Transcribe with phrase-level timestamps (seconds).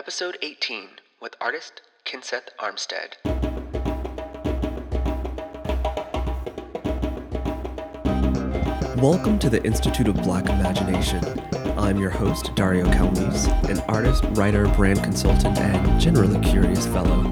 [0.00, 0.88] Episode 18
[1.20, 3.16] with artist Kenseth Armstead.
[8.96, 11.22] Welcome to the Institute of Black Imagination.
[11.78, 17.26] I'm your host, Dario Calmese, an artist, writer, brand consultant, and generally curious fellow.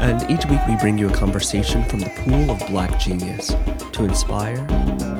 [0.00, 3.48] And each week we bring you a conversation from the pool of black genius
[3.92, 4.66] to inspire,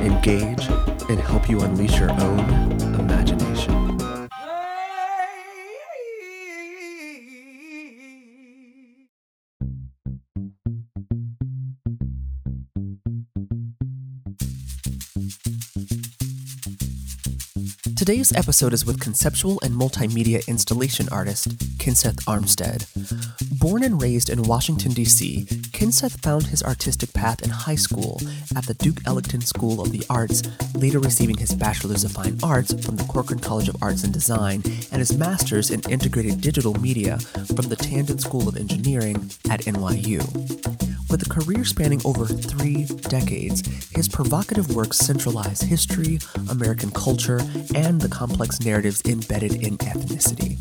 [0.00, 0.66] engage,
[1.10, 3.03] and help you unleash your own
[18.04, 22.84] Today's episode is with conceptual and multimedia installation artist Kenseth Armstead.
[23.58, 28.20] Born and raised in Washington, D.C., Kenseth found his artistic path in high school
[28.54, 30.42] at the Duke Ellington School of the Arts,
[30.74, 34.62] later receiving his Bachelor's of Fine Arts from the Corcoran College of Arts and Design
[34.92, 37.18] and his Master's in Integrated Digital Media
[37.56, 40.73] from the Tandon School of Engineering at NYU.
[41.14, 43.62] With a career spanning over three decades,
[43.94, 46.18] his provocative works centralize history,
[46.50, 47.38] American culture,
[47.72, 50.58] and the complex narratives embedded in ethnicity.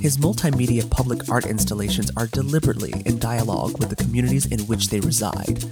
[0.00, 5.00] His multimedia public art installations are deliberately in dialogue with the communities in which they
[5.00, 5.62] reside.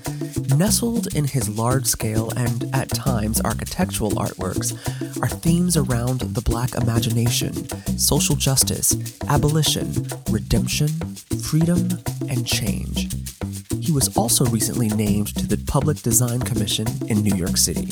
[0.54, 4.74] Nestled in his large scale and, at times, architectural artworks
[5.22, 7.54] are themes around the black imagination,
[7.98, 8.94] social justice,
[9.28, 9.90] abolition,
[10.28, 10.88] redemption,
[11.42, 11.88] freedom,
[12.28, 13.09] and change.
[13.90, 17.88] He was also recently named to the Public Design Commission in New York City.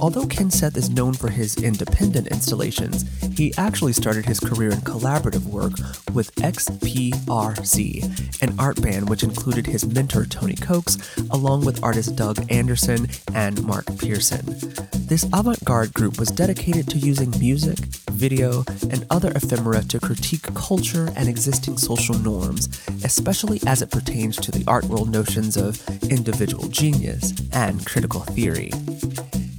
[0.00, 3.04] Although Kenseth is known for his independent installations,
[3.36, 5.72] he actually started his career in collaborative work
[6.14, 8.00] with XPRZ,
[8.40, 10.96] an art band which included his mentor Tony Cokes,
[11.30, 14.56] along with artists Doug Anderson and Mark Pierson.
[14.94, 17.78] This avant garde group was dedicated to using music,
[18.16, 22.68] video, and other ephemera to critique culture and existing social norms,
[23.04, 28.70] especially as it pertains to the art world notions of individual genius and critical theory.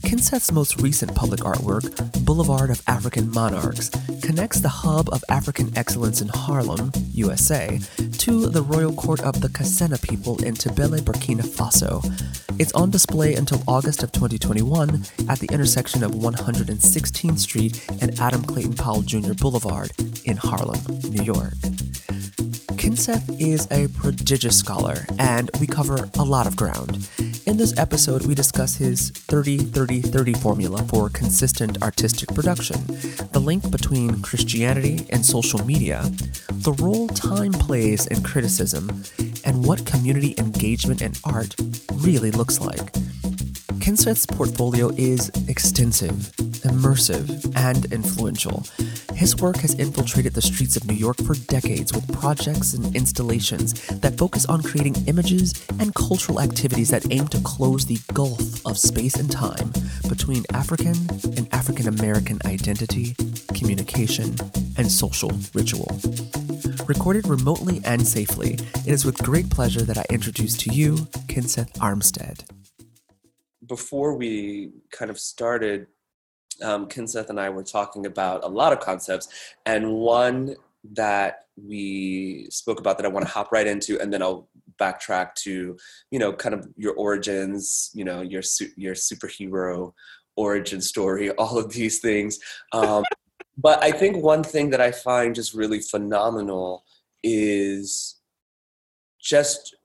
[0.07, 1.84] Kenseth's most recent public artwork,
[2.23, 3.90] Boulevard of African Monarchs,
[4.23, 7.78] connects the hub of African excellence in Harlem, USA,
[8.19, 12.01] to the royal court of the Kassena people in Tiébélé, Burkina Faso.
[12.57, 18.44] It's on display until August of 2021 at the intersection of 116th Street and Adam
[18.44, 19.34] Clayton Powell Jr.
[19.34, 19.91] Boulevard
[20.24, 20.79] in Harlem,
[21.09, 21.56] New York.
[22.79, 27.09] Kenseth is a prodigious scholar, and we cover a lot of ground.
[27.47, 32.75] In this episode, we discuss his 30 30 30 formula for consistent artistic production,
[33.31, 36.01] the link between Christianity and social media,
[36.51, 39.01] the role time plays in criticism,
[39.45, 41.55] and what community engagement in art
[41.93, 42.91] really looks like.
[43.79, 46.33] Kenseth's portfolio is extensive,
[46.67, 48.65] immersive, and influential.
[49.17, 53.73] His work has infiltrated the streets of New York for decades with projects and installations
[53.88, 58.77] that focus on creating images and cultural activities that aim to close the gulf of
[58.77, 59.73] space and time
[60.07, 60.95] between African
[61.35, 63.16] and African American identity,
[63.56, 64.35] communication,
[64.77, 66.00] and social ritual.
[66.85, 68.53] Recorded remotely and safely,
[68.85, 70.94] it is with great pleasure that I introduce to you
[71.25, 72.45] Kenseth Armstead.
[73.66, 75.88] Before we kind of started
[76.62, 79.28] um, Kenseth and I were talking about a lot of concepts,
[79.66, 80.56] and one
[80.94, 84.47] that we spoke about that I want to hop right into, and then I'll
[84.79, 85.78] backtrack to,
[86.12, 88.44] you know, kind of your origins, you know, your
[88.75, 89.94] your superhero
[90.35, 92.40] origin story, all of these things.
[92.72, 93.03] Um,
[93.57, 96.84] but I think one thing that I find just really phenomenal
[97.24, 98.18] is
[99.19, 99.75] just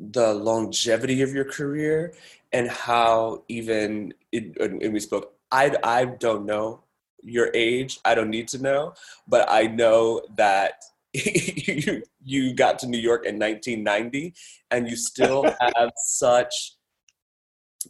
[0.00, 2.14] the longevity of your career
[2.52, 6.84] and how even it, and we spoke I, I don't know
[7.22, 7.98] your age.
[8.04, 8.94] I don't need to know,
[9.26, 10.82] but I know that
[11.12, 14.34] you, you got to New York in 1990
[14.70, 16.74] and you still have such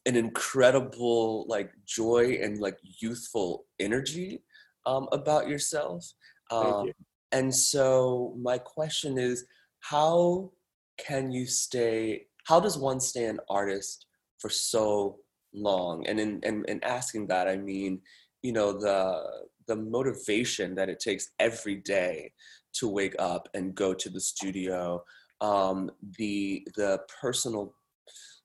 [0.06, 4.42] an incredible like joy and like youthful energy
[4.86, 6.06] um, about yourself.
[6.50, 6.92] Um, you.
[7.32, 9.44] And so my question is,
[9.80, 10.50] how
[10.98, 12.26] can you stay?
[12.46, 14.06] How does one stay an artist
[14.38, 15.18] for so
[15.54, 18.00] long and in and, in asking that i mean
[18.42, 19.24] you know the
[19.66, 22.32] the motivation that it takes every day
[22.72, 25.02] to wake up and go to the studio
[25.40, 27.74] um, the the personal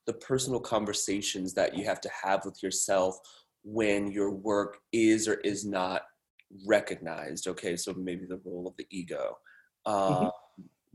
[0.05, 3.17] the personal conversations that you have to have with yourself
[3.63, 6.03] when your work is or is not
[6.67, 9.37] recognized okay so maybe the role of the ego
[9.87, 10.25] mm-hmm.
[10.25, 10.29] uh,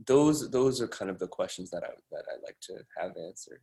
[0.05, 3.61] those those are kind of the questions that i that i like to have answered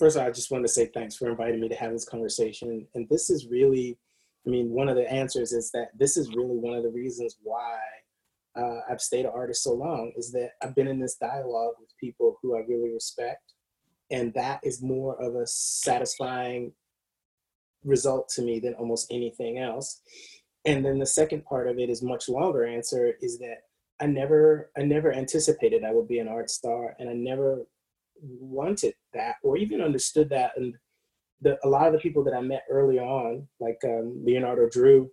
[0.00, 2.04] cool of all, I just want to say thanks for inviting me to have this
[2.04, 2.86] conversation.
[2.94, 3.98] And this is really
[4.46, 7.36] I mean, one of the answers is that this is really one of the reasons
[7.42, 7.78] why
[8.56, 11.90] uh, I've stayed an artist so long is that I've been in this dialogue with
[12.00, 13.52] people who I really respect.
[14.10, 16.72] And that is more of a satisfying
[17.84, 20.00] result to me than almost anything else.
[20.64, 23.62] And then the second part of it is much longer answer is that
[24.00, 27.66] I never I never anticipated I would be an art star and I never
[28.22, 30.74] wanted that or even understood that and
[31.40, 35.10] the, a lot of the people that I met early on, like um, Leonardo Drew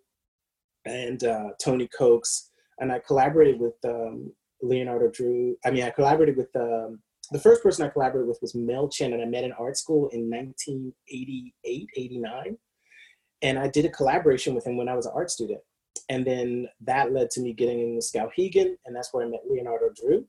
[0.85, 5.55] and uh, Tony Cokes, and I collaborated with um, Leonardo Drew.
[5.65, 6.99] I mean, I collaborated with um,
[7.31, 10.09] the first person I collaborated with was Mel Chin, and I met in art school
[10.09, 12.57] in 1988, 89.
[13.43, 15.59] And I did a collaboration with him when I was an art student.
[16.09, 19.41] And then that led to me getting in with Skowhegan, and that's where I met
[19.49, 20.25] Leonardo Drew.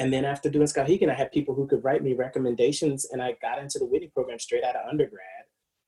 [0.00, 3.36] And then after doing Skowhegan, I had people who could write me recommendations, and I
[3.42, 5.44] got into the Whitney program straight out of undergrad.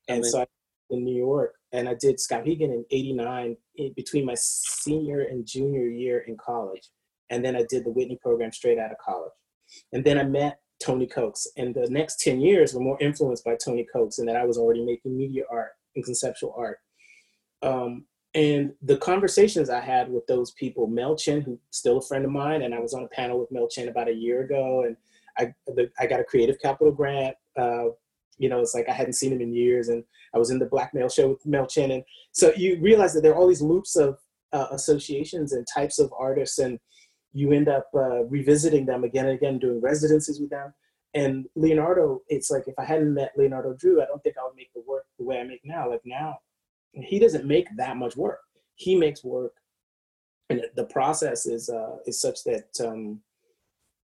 [0.06, 0.46] And so I
[0.90, 3.56] in New York, and I did Skowhegan in '89
[3.96, 6.90] between my senior and junior year in college,
[7.30, 9.32] and then I did the Whitney program straight out of college.
[9.92, 13.56] And then I met Tony Cokes, and the next ten years were more influenced by
[13.56, 16.78] Tony Cokes, and that I was already making media art and conceptual art.
[17.62, 22.24] Um, and the conversations I had with those people, Mel Chin, who's still a friend
[22.24, 24.84] of mine, and I was on a panel with Mel Chin about a year ago,
[24.84, 24.96] and
[25.38, 27.36] I, the, I got a creative capital grant.
[27.58, 27.86] Uh,
[28.38, 30.02] you know, it's like I hadn't seen him in years, and
[30.34, 33.32] I was in the Blackmail show with Mel Chin, and so you realize that there
[33.32, 34.18] are all these loops of
[34.52, 36.78] uh, associations and types of artists, and
[37.34, 40.72] you end up uh, revisiting them again and again, doing residencies with them.
[41.14, 44.56] And Leonardo, it's like if I hadn't met Leonardo Drew, I don't think I would
[44.56, 45.90] make the work the way I make now.
[45.90, 46.38] Like now,
[46.94, 48.40] he doesn't make that much work.
[48.74, 49.54] He makes work,
[50.50, 53.20] and the process is uh, is such that um,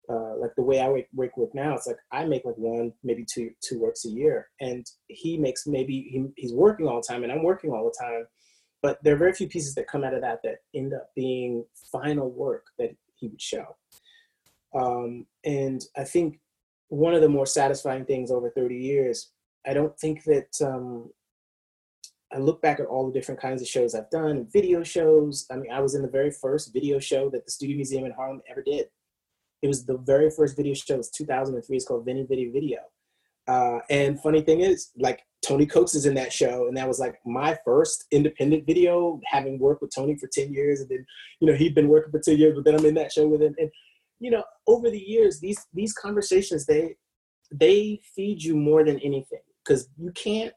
[0.09, 2.93] uh, like the way I work, work with now, it's like I make like one,
[3.03, 7.07] maybe two two works a year, and he makes maybe he, he's working all the
[7.07, 8.25] time, and I'm working all the time.
[8.81, 11.65] But there are very few pieces that come out of that that end up being
[11.91, 13.75] final work that he would show.
[14.73, 16.39] Um, and I think
[16.87, 19.31] one of the more satisfying things over 30 years,
[19.67, 21.09] I don't think that um,
[22.31, 25.45] I look back at all the different kinds of shows I've done, video shows.
[25.51, 28.11] I mean, I was in the very first video show that the Studio Museum in
[28.11, 28.87] Harlem ever did.
[29.61, 30.95] It was the very first video show.
[30.95, 31.75] It was 2003.
[31.75, 32.79] It's called Vinny Video Video.
[33.47, 36.99] Uh, and funny thing is, like Tony Cokes is in that show, and that was
[36.99, 41.03] like my first independent video, having worked with Tony for 10 years, and then
[41.39, 43.41] you know he'd been working for 10 years, but then I'm in that show with
[43.41, 43.55] him.
[43.57, 43.71] And
[44.19, 46.95] you know, over the years, these these conversations they
[47.51, 50.53] they feed you more than anything because you can't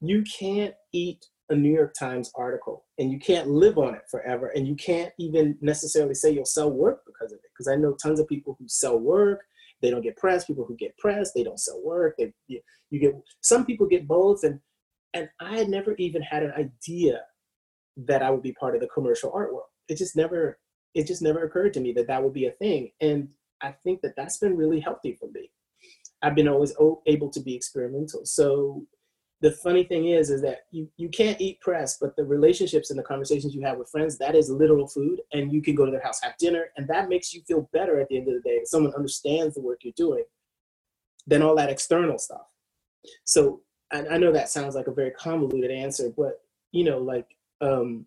[0.00, 4.48] you can't eat a New York Times article and you can't live on it forever
[4.54, 7.50] and you can't even necessarily say you'll sell work because of it.
[7.54, 9.40] Because I know tons of people who sell work.
[9.80, 10.44] They don't get press.
[10.44, 12.16] People who get press they don't sell work.
[12.18, 12.60] They you,
[12.92, 14.60] get some people get both and
[15.14, 17.22] and I had never even had an idea
[17.96, 19.66] that I would be part of the commercial art world.
[19.88, 20.58] It just never
[20.94, 22.90] it just never occurred to me that that would be a thing.
[23.00, 23.30] And
[23.62, 25.50] I think that that's been really healthy for me.
[26.22, 26.74] I've been always
[27.06, 28.22] able to be experimental.
[28.24, 28.84] So
[29.40, 32.98] the funny thing is is that you, you can't eat press but the relationships and
[32.98, 35.90] the conversations you have with friends that is literal food and you can go to
[35.90, 38.40] their house have dinner and that makes you feel better at the end of the
[38.40, 40.24] day if someone understands the work you're doing
[41.26, 42.46] than all that external stuff.
[43.24, 43.60] So
[43.92, 46.40] I, I know that sounds like a very convoluted answer but
[46.72, 47.26] you know like
[47.60, 48.06] um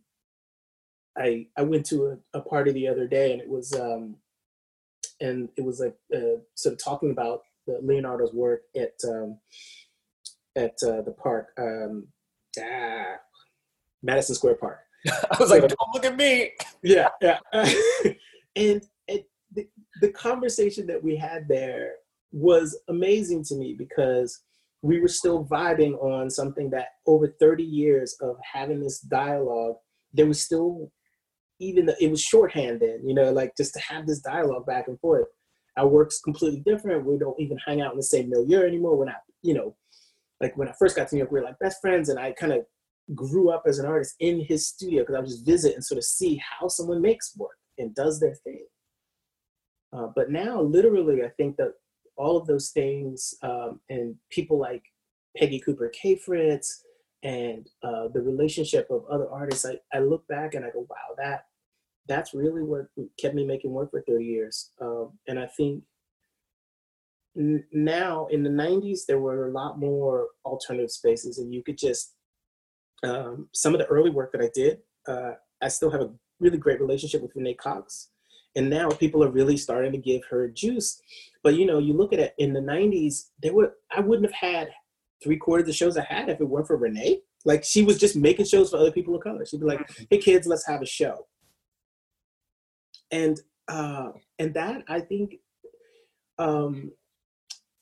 [1.18, 4.16] i i went to a, a party the other day and it was um
[5.20, 7.42] and it was like uh, sort of talking about
[7.82, 9.38] leonardo's work at um
[10.56, 12.08] at uh, the park, um,
[12.60, 13.16] ah,
[14.04, 14.80] Madison Square Park.
[15.08, 16.52] I was like, don't look at me.
[16.84, 17.40] Yeah, yeah.
[17.54, 19.68] and it, the,
[20.02, 21.94] the conversation that we had there
[22.32, 24.42] was amazing to me because
[24.82, 29.76] we were still vibing on something that over 30 years of having this dialogue,
[30.14, 30.92] there was still
[31.60, 34.88] even the, it was shorthand then, you know, like just to have this dialogue back
[34.88, 35.28] and forth.
[35.78, 37.06] Our work's completely different.
[37.06, 38.98] We don't even hang out in the same milieu anymore.
[38.98, 39.76] We're not, you know,
[40.42, 42.32] like when I first got to New York, we were like best friends, and I
[42.32, 42.66] kind of
[43.16, 45.98] grew up as an artist in his studio because I would just visit and sort
[45.98, 48.66] of see how someone makes work and does their thing.
[49.94, 51.74] Uh, but now, literally, I think that
[52.16, 54.84] all of those things um, and people like
[55.38, 56.68] Peggy Cooper Cafritz
[57.24, 61.16] and uh, the relationship of other artists, I, I look back and I go, wow,
[61.18, 61.46] that
[62.08, 62.88] that's really what
[63.20, 64.72] kept me making work for 30 years.
[64.82, 65.84] Um, and I think
[67.36, 72.16] now in the 90s there were a lot more alternative spaces and you could just
[73.04, 76.58] um, some of the early work that i did uh, i still have a really
[76.58, 78.10] great relationship with renee cox
[78.56, 81.02] and now people are really starting to give her juice
[81.44, 84.52] but you know you look at it in the 90s there were i wouldn't have
[84.52, 84.70] had
[85.24, 87.98] three quarters of the shows i had if it weren't for renee Like she was
[87.98, 89.46] just making shows for other people of color.
[89.46, 90.04] She'd be like, Mm-hmm.
[90.10, 91.28] "Hey kids, let's have a show."
[93.12, 95.36] And uh, and that I think,
[96.38, 96.92] um,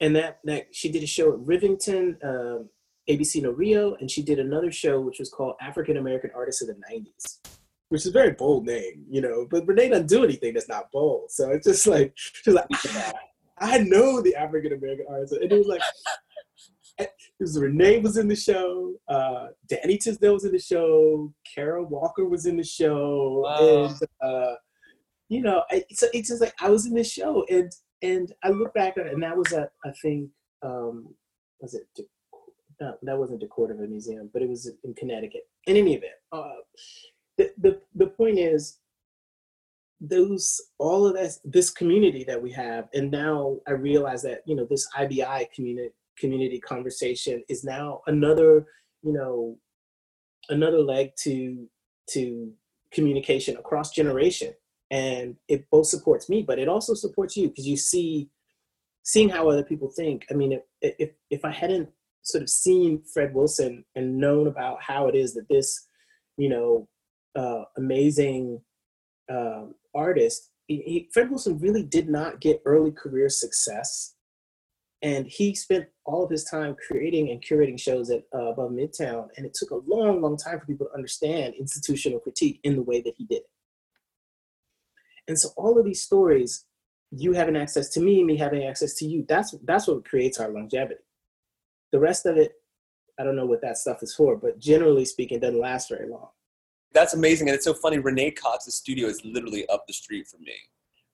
[0.01, 2.63] and that that she did a show at Rivington, uh,
[3.09, 6.67] ABC No Rio, and she did another show which was called African American Artists of
[6.69, 7.39] the '90s,
[7.89, 9.47] which is a very bold name, you know.
[9.49, 12.67] But Renee doesn't do anything that's not bold, so it's just like she's like,
[13.59, 15.81] I know the African American artists, and it was like.
[17.01, 21.85] It was Renee was in the show, uh, Danny Tisdale was in the show, Carol
[21.85, 23.85] Walker was in the show, Wow.
[23.85, 24.55] and uh,
[25.29, 28.49] you know, I- it's it's just like I was in this show, and and I
[28.49, 30.29] look back at it, and that was at I think
[30.61, 31.13] um,
[31.61, 32.03] was it De-
[32.81, 35.41] no, that wasn't DeCordova Museum, but it was in Connecticut.
[35.67, 36.61] In any event, uh,
[37.37, 38.79] the the the point is
[40.01, 44.55] those all of this this community that we have, and now I realize that you
[44.55, 48.65] know this IBI community community conversation is now another
[49.03, 49.57] you know
[50.49, 51.67] another leg to
[52.11, 52.51] to
[52.91, 54.53] communication across generation
[54.91, 58.29] and it both supports me but it also supports you because you see
[59.03, 60.25] seeing how other people think.
[60.29, 61.89] I mean if, if if i hadn't
[62.21, 65.87] sort of seen fred wilson and known about how it is that this
[66.37, 66.87] you know
[67.35, 68.61] uh, amazing
[69.31, 74.15] um, artist he, fred wilson really did not get early career success.
[75.01, 79.27] And he spent all of his time creating and curating shows at uh, above midtown
[79.37, 82.83] and it took a long long time for people to understand institutional critique in the
[82.83, 83.49] way that he did it
[85.29, 86.65] and so all of these stories
[87.11, 90.49] you having access to me me having access to you that's that's what creates our
[90.49, 90.99] longevity.
[91.91, 92.53] The rest of it
[93.17, 96.09] i don't know what that stuff is for but generally speaking it doesn't last very
[96.09, 96.29] long.
[96.91, 97.99] That's amazing, and it's so funny.
[97.99, 100.55] Renee Cox's studio is literally up the street from me,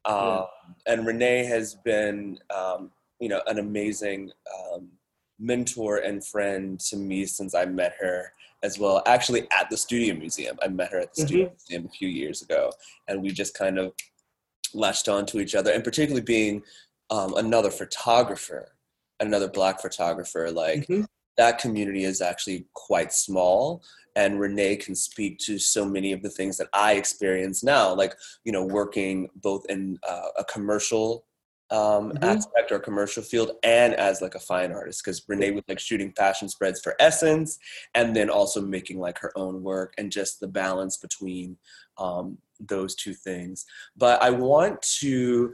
[0.05, 0.45] um,
[0.85, 4.31] and Renee has been, um, you know, an amazing
[4.73, 4.87] um,
[5.37, 8.31] mentor and friend to me since I met her
[8.65, 9.01] as well.
[9.05, 12.41] Actually, at the Studio Museum, I met her at the Studio Museum a few years
[12.41, 12.71] ago,
[13.07, 13.93] and we just kind of
[14.73, 16.63] latched on to each other, and particularly being
[17.11, 18.69] um, another photographer,
[19.19, 21.05] another Black photographer, like Mhm.
[21.37, 23.83] that community is actually quite small
[24.17, 28.13] and renee can speak to so many of the things that i experience now like
[28.45, 31.25] you know working both in uh, a commercial
[31.71, 32.23] um, Mhm.
[32.23, 36.11] aspect or commercial field and as like a fine artist because renee was like shooting
[36.11, 37.57] fashion spreads for essence
[37.95, 41.57] and then also making like her own work and just the balance between
[41.97, 43.65] um, those two things
[43.97, 45.53] but i want to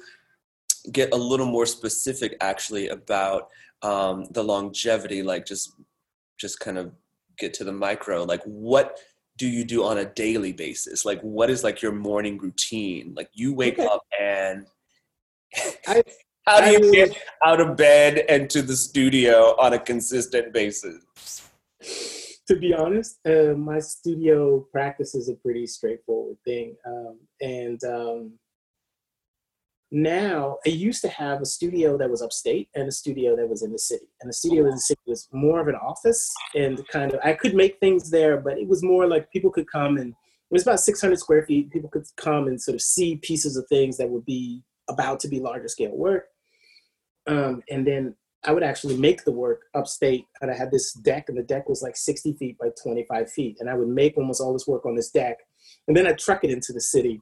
[0.91, 3.49] get a little more specific actually about
[3.81, 5.73] um, the longevity like just
[6.37, 6.91] just kind of
[7.37, 8.99] get to the micro like what
[9.37, 13.29] do you do on a daily basis like what is like your morning routine like
[13.33, 13.87] you wake Okay.
[13.87, 14.67] up and
[15.87, 16.03] I-
[16.47, 17.15] how do I you get
[17.45, 21.03] out of bed and to the studio on a consistent basis
[22.51, 26.75] to be honest, uh, my studio practice is a pretty straightforward thing.
[26.85, 28.33] Um, and um,
[29.89, 33.63] now I used to have a studio that was upstate and a studio that was
[33.63, 34.07] in the city.
[34.19, 37.33] And the studio in the city was more of an office and kind of, I
[37.33, 40.63] could make things there, but it was more like people could come and it was
[40.63, 41.71] about 600 square feet.
[41.71, 45.27] People could come and sort of see pieces of things that would be about to
[45.27, 46.25] be larger scale work.
[47.27, 51.29] Um, and then I would actually make the work upstate, and I had this deck,
[51.29, 54.41] and the deck was like 60 feet by 25 feet, and I would make almost
[54.41, 55.37] all this work on this deck,
[55.87, 57.21] and then I'd truck it into the city.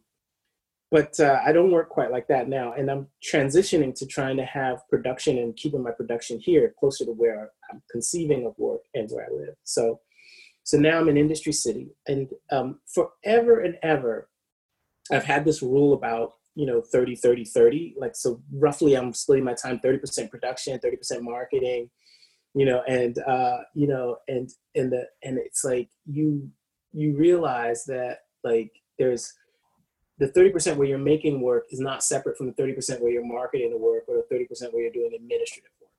[0.91, 4.45] But uh, I don't work quite like that now, and I'm transitioning to trying to
[4.45, 9.09] have production and keeping my production here closer to where I'm conceiving of work and
[9.11, 9.55] where I live.
[9.65, 9.99] So,
[10.63, 14.29] so now I'm in Industry City, and um, forever and ever,
[15.11, 19.45] I've had this rule about you know 30 30 30 like so roughly i'm splitting
[19.45, 21.89] my time 30% production 30% marketing
[22.55, 26.49] you know and uh you know and and the and it's like you
[26.91, 29.33] you realize that like there's
[30.19, 33.71] the 30% where you're making work is not separate from the 30% where you're marketing
[33.71, 35.91] the work or the 30% where you're doing administrative work.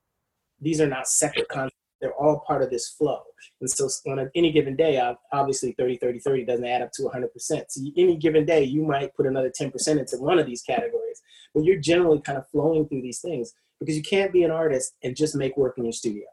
[0.61, 3.23] These are not separate concepts they're all part of this flow.
[3.61, 5.00] And so on any given day
[5.33, 7.28] obviously 30 30 30 doesn't add up to 100%
[7.69, 11.23] so any given day you might put another 10% into one of these categories
[11.54, 14.95] but you're generally kind of flowing through these things because you can't be an artist
[15.02, 16.25] and just make work in your studio.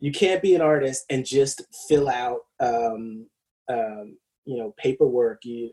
[0.00, 3.26] You can't be an artist and just fill out um,
[3.68, 5.44] um, you know paperwork.
[5.44, 5.70] You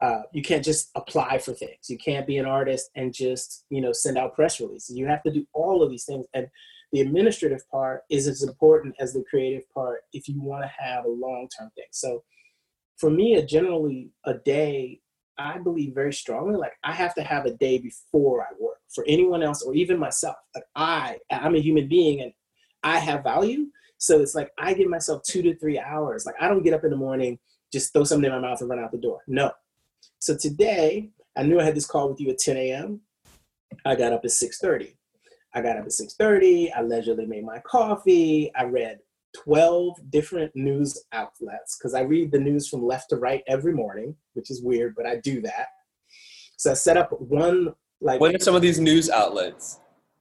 [0.00, 1.88] uh, you can't just apply for things.
[1.88, 4.96] You can't be an artist and just you know send out press releases.
[4.96, 6.46] You have to do all of these things and
[6.92, 11.04] the administrative part is as important as the creative part if you want to have
[11.04, 12.22] a long-term thing so
[12.98, 15.00] for me a generally a day
[15.38, 19.04] i believe very strongly like i have to have a day before i work for
[19.08, 22.32] anyone else or even myself like i i'm a human being and
[22.82, 23.66] i have value
[24.02, 26.26] So it's like I give myself two to three hours.
[26.26, 27.38] Like I don't get up in the morning,
[27.72, 29.20] just throw something in my mouth and run out the door.
[29.28, 29.52] No.
[30.18, 33.00] So today, I knew I had this call with you at 10 a.m.
[33.86, 34.96] I got up at 6:30.
[35.54, 36.72] I got up at 6:30.
[36.72, 38.50] I leisurely made my coffee.
[38.54, 39.00] I read
[39.44, 44.16] 12 different news outlets because I read the news from left to right every morning,
[44.34, 45.68] which is weird, but I do that.
[46.56, 48.20] So I set up one like.
[48.20, 49.78] What are some of these news outlets?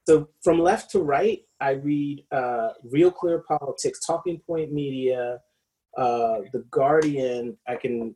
[0.07, 5.37] So from left to right, I read uh, Real Clear Politics, Talking Points Memo,
[5.97, 7.57] uh, The Guardian.
[7.67, 8.15] I can,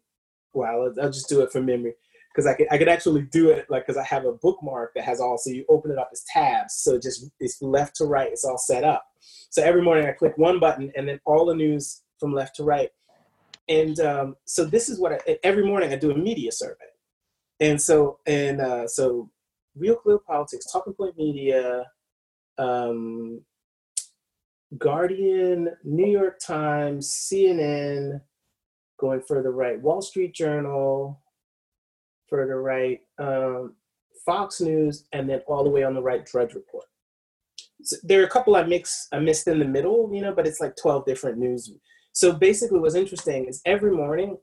[0.53, 1.93] well, I'll, I'll just do it from memory
[2.35, 5.05] because I could, I could actually do it like because I have a bookmark that
[5.05, 8.29] has all so you open it up as tabs so just it's left to right
[8.31, 9.05] it's all set up.
[9.49, 12.63] So every morning I click one button and then all the news from left to
[12.63, 12.89] right.
[13.69, 16.85] And um, so this is what I, every morning I do a media survey.
[17.59, 19.29] And so and uh, so
[19.75, 21.83] Real Clear Politics Talking Points Memo
[22.57, 23.41] um,
[24.77, 28.21] Guardian, New York Times, CNN,
[28.99, 31.21] going further right, Wall Street Journal,
[32.29, 33.75] further right, um,
[34.25, 36.85] Fox News, and then all the way on the right, Drudge Report.
[37.83, 40.47] So there are a couple I mix I missed in the middle, you know, but
[40.47, 41.71] it's like 12 different news.
[42.13, 44.37] So basically what's interesting is every morning,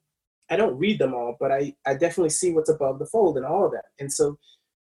[0.50, 3.46] I don't read them all, but I, I definitely see what's above the fold and
[3.46, 3.86] all of that.
[3.98, 4.38] And so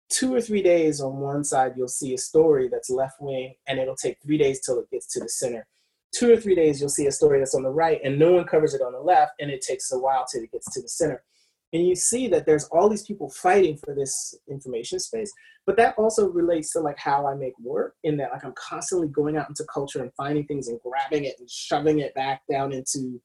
[0.09, 3.79] two or three days on one side, you'll see a story that's left wing, and
[3.79, 5.67] it'll take three days till it gets to the center.
[6.13, 8.45] Two or three days, you'll see a story that's on the right, and no one
[8.45, 10.89] covers it on the left, and it takes a while till it gets to the
[10.89, 11.23] center.
[11.71, 15.31] And you see that there's all these people fighting for this information space,
[15.65, 19.07] but that also relates to like how I make work in that like I'm constantly
[19.07, 22.73] going out into culture and finding things and grabbing it and shoving it back down
[22.73, 23.21] into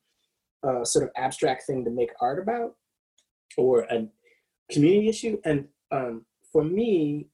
[0.63, 2.75] a sort of abstract thing to make art about
[3.57, 4.07] or a
[4.71, 5.39] community issue.
[5.45, 7.29] And um, for me,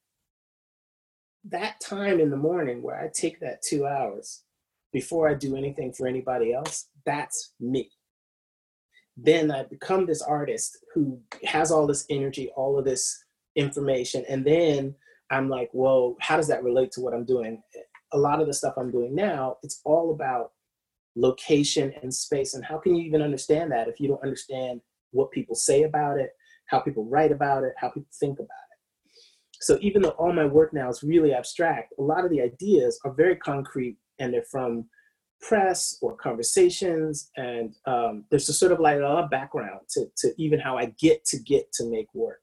[1.44, 4.42] that time in the morning where I take that two hours
[4.92, 7.90] before I do anything for anybody else, that's me.
[9.22, 13.24] Then I become this artist who has all this energy, all of this
[13.56, 14.24] information.
[14.28, 14.94] And then
[15.30, 17.62] I'm like, well, how does that relate to what I'm doing?
[18.12, 20.52] A lot of the stuff I'm doing now, it's all about
[21.16, 22.54] location and space.
[22.54, 24.80] And how can you even understand that if you don't understand
[25.12, 26.30] what people say about it,
[26.66, 29.20] how people write about it, how people think about it?
[29.60, 32.98] So even though all my work now is really abstract, a lot of the ideas
[33.04, 34.86] are very concrete and they're from
[35.40, 37.30] press or conversations.
[37.36, 41.24] And um, there's a sort of like a background to, to even how I get
[41.26, 42.40] to get to make work.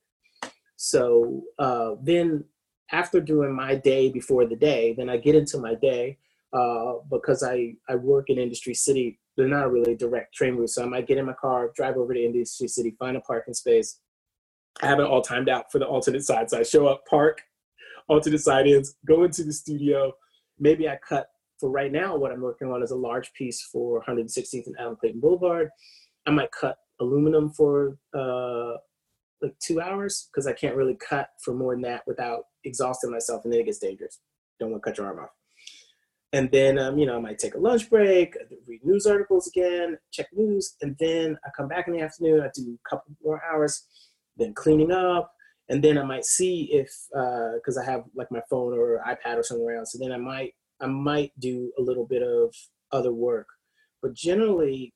[0.75, 2.43] So uh, then
[2.91, 6.17] after doing my day before the day, then I get into my day
[6.53, 9.19] uh, because I, I work in Industry City.
[9.35, 10.75] They're not really direct train routes.
[10.75, 13.53] So I might get in my car, drive over to Industry City, find a parking
[13.53, 13.99] space,
[14.81, 16.49] I have it all timed out for the alternate side.
[16.49, 17.41] So I show up, park,
[18.07, 20.13] alternate side ins, go into the studio.
[20.59, 21.27] Maybe I cut
[21.59, 22.15] for right now.
[22.15, 25.69] What I'm working on is a large piece for 116th and Adam Clayton Boulevard.
[26.25, 28.73] I might cut aluminum for uh,
[29.41, 33.43] like two hours because I can't really cut for more than that without exhausting myself,
[33.43, 34.19] and then it gets dangerous.
[34.59, 35.29] Don't want to cut your arm off.
[36.33, 38.35] And then, um, you know, I might take a lunch break,
[38.67, 42.41] read news articles again, check news, and then I come back in the afternoon.
[42.41, 43.85] I do a couple more hours
[44.35, 45.31] then cleaning up,
[45.69, 46.91] and then I might see if
[47.55, 49.93] because uh, I have like my phone or iPad or somewhere else.
[49.93, 52.53] So then I might I might do a little bit of
[52.91, 53.47] other work,
[54.01, 54.93] but generally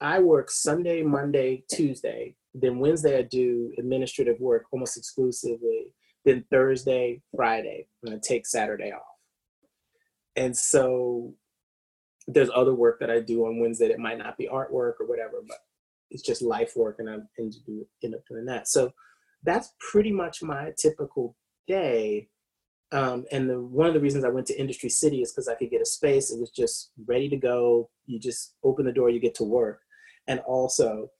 [0.00, 2.34] I work Sunday, Monday, Tuesday.
[2.52, 5.94] Then Wednesday I do administrative work almost exclusively.
[6.24, 9.02] Then Thursday, Friday, and I take Saturday off.
[10.36, 11.34] And so
[12.26, 15.42] there's other work that I do on Wednesday that might not be artwork or whatever,
[15.46, 15.58] but
[16.10, 18.68] it's just life work and I'm end up doing that.
[18.68, 18.92] So
[19.42, 21.36] that's pretty much my typical
[21.68, 22.28] day.
[22.92, 25.54] Um, and the, one of the reasons I went to Industry City is because I
[25.54, 26.30] could get a space.
[26.30, 27.90] It was just ready to go.
[28.06, 29.80] You just open the door, you get to work.
[30.28, 31.10] And also,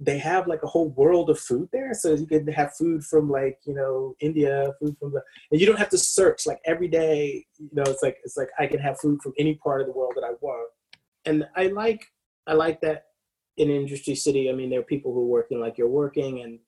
[0.00, 1.94] they have like a whole world of food there.
[1.94, 5.66] So you can have food from like, you know, India, food from the, and you
[5.66, 8.80] don't have to search like every day, you know, it's like, it's like I can
[8.80, 10.68] have food from any part of the world that I want.
[11.24, 12.04] And I like,
[12.46, 13.04] I like that
[13.56, 16.58] in industry city, I mean, there are people who are working like you're working, and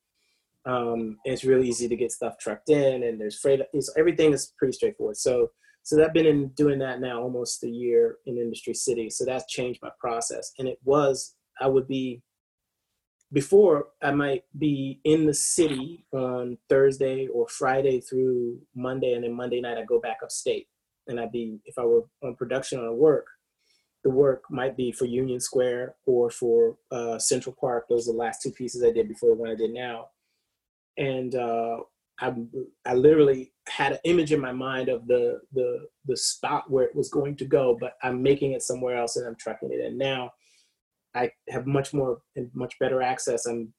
[0.66, 3.60] um, it's really easy to get stuff trucked in, and there's freight.
[3.96, 5.16] everything is pretty straightforward.
[5.16, 5.50] So,
[5.82, 9.08] so I've been in doing that now almost a year in industry city.
[9.08, 12.22] So that's changed my process, and it was I would be
[13.32, 19.32] before I might be in the city on Thursday or Friday through Monday, and then
[19.32, 20.66] Monday night I go back upstate,
[21.06, 23.26] and I'd be if I were on production on a work
[24.06, 27.86] the work might be for Union Square or for uh, Central Park.
[27.88, 30.10] Those are the last two pieces I did before the one I did now.
[30.98, 31.78] And uh,
[32.20, 32.34] I,
[32.84, 36.94] I literally had an image in my mind of the the the spot where it
[36.94, 39.98] was going to go, but I'm making it somewhere else and I'm trucking it in.
[39.98, 40.30] Now
[41.14, 43.46] I have much more and much better access.
[43.46, 43.72] I'm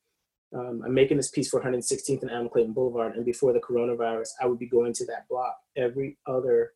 [0.55, 4.29] um, I'm making this piece for 116th and Adam Clayton Boulevard, and before the coronavirus,
[4.41, 6.71] I would be going to that block every other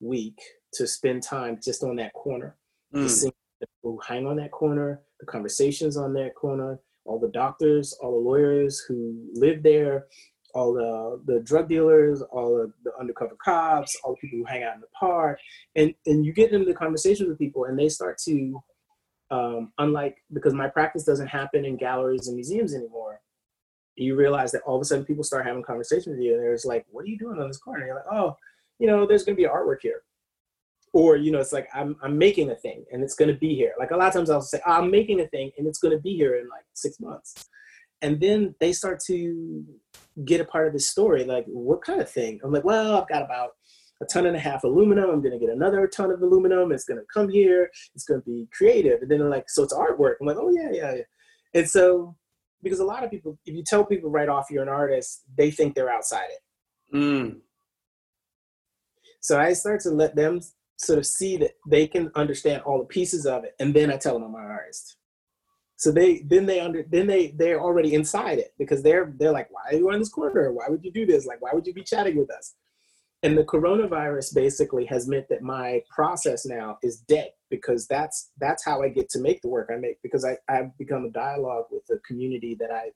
[0.00, 0.38] week
[0.74, 2.56] to spend time just on that corner,
[2.94, 3.02] mm.
[3.02, 3.32] to see
[3.82, 8.28] who hang on that corner, the conversations on that corner, all the doctors, all the
[8.28, 10.06] lawyers who live there,
[10.54, 14.62] all the, the drug dealers, all the, the undercover cops, all the people who hang
[14.62, 15.38] out in the park.
[15.74, 18.62] And, and you get into the conversations with people and they start to,
[19.30, 23.20] um, unlike, because my practice doesn't happen in galleries and museums anymore,
[23.96, 26.64] you realize that all of a sudden people start having conversations with you and there's
[26.64, 27.80] like, what are you doing on this corner?
[27.80, 28.36] And you're like, oh,
[28.78, 30.02] you know, there's gonna be artwork here.
[30.98, 33.72] Or, you know, it's like I'm, I'm making a thing and it's gonna be here.
[33.78, 36.00] Like a lot of times I'll say, oh, I'm making a thing and it's gonna
[36.00, 37.48] be here in like six months.
[38.02, 39.64] And then they start to
[40.24, 42.40] get a part of this story like what kind of thing?
[42.42, 43.50] I'm like well i've got about
[44.00, 45.10] a ton and a half aluminum.
[45.10, 46.70] I'm going to get another ton of aluminum.
[46.70, 47.68] It's going to come here.
[47.96, 49.02] It's going to be creative.
[49.02, 50.14] And then they're like so it's artwork.
[50.20, 51.02] I'm like oh yeah yeah yeah.
[51.54, 52.16] And so
[52.62, 55.50] because a lot of people if you tell people right off you're an artist they
[55.50, 56.96] think they're outside it.
[56.96, 57.40] Mm.
[59.20, 60.40] so i start to let them
[60.78, 63.96] sort of see that they can understand all the pieces of it and then i
[63.96, 64.98] tell them i'm an artist
[65.78, 69.48] so they then they under then they they're already inside it because they're they're like,
[69.52, 70.52] why are you on this corner?
[70.52, 71.24] Why would you do this?
[71.24, 72.56] Like, why would you be chatting with us?
[73.22, 78.64] And the coronavirus basically has meant that my process now is dead because that's that's
[78.64, 81.66] how I get to make the work I make because I, I've become a dialogue
[81.70, 82.90] with the community that I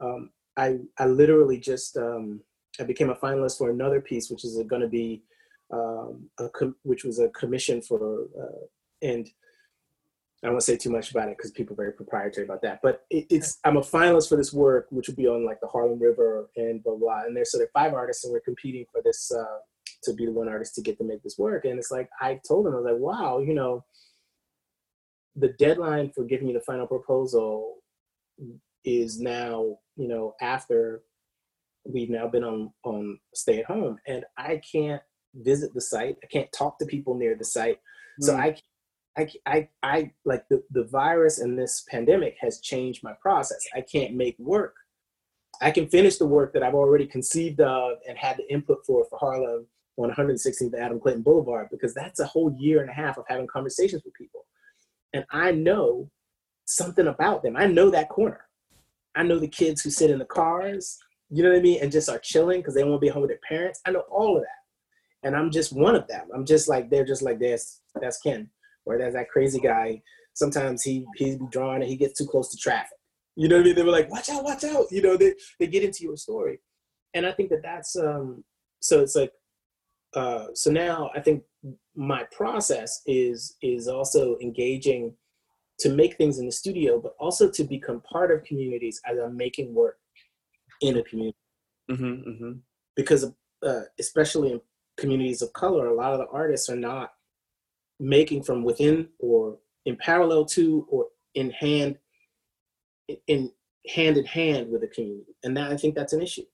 [0.00, 2.42] um, I I literally just um,
[2.78, 5.24] I became a finalist for another piece which is going to be
[5.72, 8.66] um, a com- which was a commission for uh,
[9.02, 9.28] and
[10.42, 12.62] I don't want to say too much about it because people are very proprietary about
[12.62, 12.80] that.
[12.82, 15.68] But it, it's I'm a finalist for this work, which will be on like the
[15.68, 17.22] Harlem River and blah blah.
[17.26, 19.58] And there's so there are five artists, and we're competing for this uh,
[20.02, 21.64] to be the one artist to get to make this work.
[21.64, 23.84] And it's like I told them I was like, wow, you know,
[25.36, 27.76] the deadline for giving you the final proposal
[28.84, 31.02] is now you know after
[31.84, 35.02] we've now been on on stay at home, and I can't
[35.34, 36.16] visit the site.
[36.22, 37.78] I can't talk to people near the site.
[38.20, 38.40] So mm.
[38.40, 38.56] I
[39.16, 43.62] I, I, I like the, the virus and this pandemic has changed my process.
[43.76, 44.74] I can't make work.
[45.60, 49.04] I can finish the work that I've already conceived of and had the input for
[49.10, 49.66] for Harlem
[49.96, 53.46] on 116th Adam Clayton Boulevard because that's a whole year and a half of having
[53.46, 54.46] conversations with people.
[55.12, 56.10] And I know
[56.64, 57.56] something about them.
[57.56, 58.40] I know that corner.
[59.14, 61.92] I know the kids who sit in the cars, you know what I mean, and
[61.92, 63.80] just are chilling because they won't be home with their parents.
[63.86, 64.61] I know all of that.
[65.24, 66.28] And I'm just one of them.
[66.34, 67.80] I'm just like, they're just like, this.
[68.00, 68.50] that's Ken
[68.84, 70.02] or there's that crazy guy.
[70.34, 72.96] Sometimes he he'd be drawn and he gets too close to traffic.
[73.36, 73.76] You know what I mean?
[73.76, 74.86] They were like, watch out, watch out.
[74.90, 76.60] You know, they they get into your story,
[77.14, 78.44] and I think that that's um.
[78.80, 79.32] So it's like,
[80.14, 80.46] uh.
[80.54, 81.42] So now I think
[81.94, 85.14] my process is is also engaging
[85.80, 89.36] to make things in the studio, but also to become part of communities as I'm
[89.36, 89.98] making work
[90.80, 91.36] in a community.
[91.90, 92.52] Mm-hmm, mm-hmm.
[92.94, 93.32] Because
[93.66, 94.60] uh, especially in
[95.02, 97.12] communities of color, a lot of the artists are not
[98.00, 101.98] making from within or in parallel to or in hand
[103.26, 103.50] in
[103.88, 105.34] hand in hand with the community.
[105.44, 106.46] And that i think that's an issue.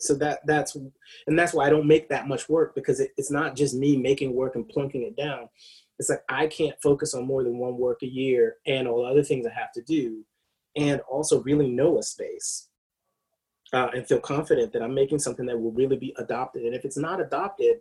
[0.00, 3.30] So that that's and that's why i don't make that much work because it, it's
[3.30, 5.48] not just me making work and plunking it down.
[5.98, 9.10] It's like i can't focus on more than one work a year and all the
[9.10, 10.24] other things i have to do
[10.76, 12.68] and also really know a space
[13.74, 16.64] uh, and feel confident that i'm making something that will really be adopted.
[16.64, 17.80] And if it's not adopted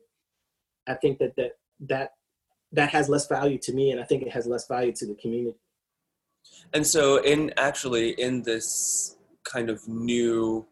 [0.88, 2.14] i think that that that
[2.72, 5.16] that has less value to me and i think it has less value to the
[5.16, 5.58] community.
[6.74, 10.66] And so in actually in this kind of new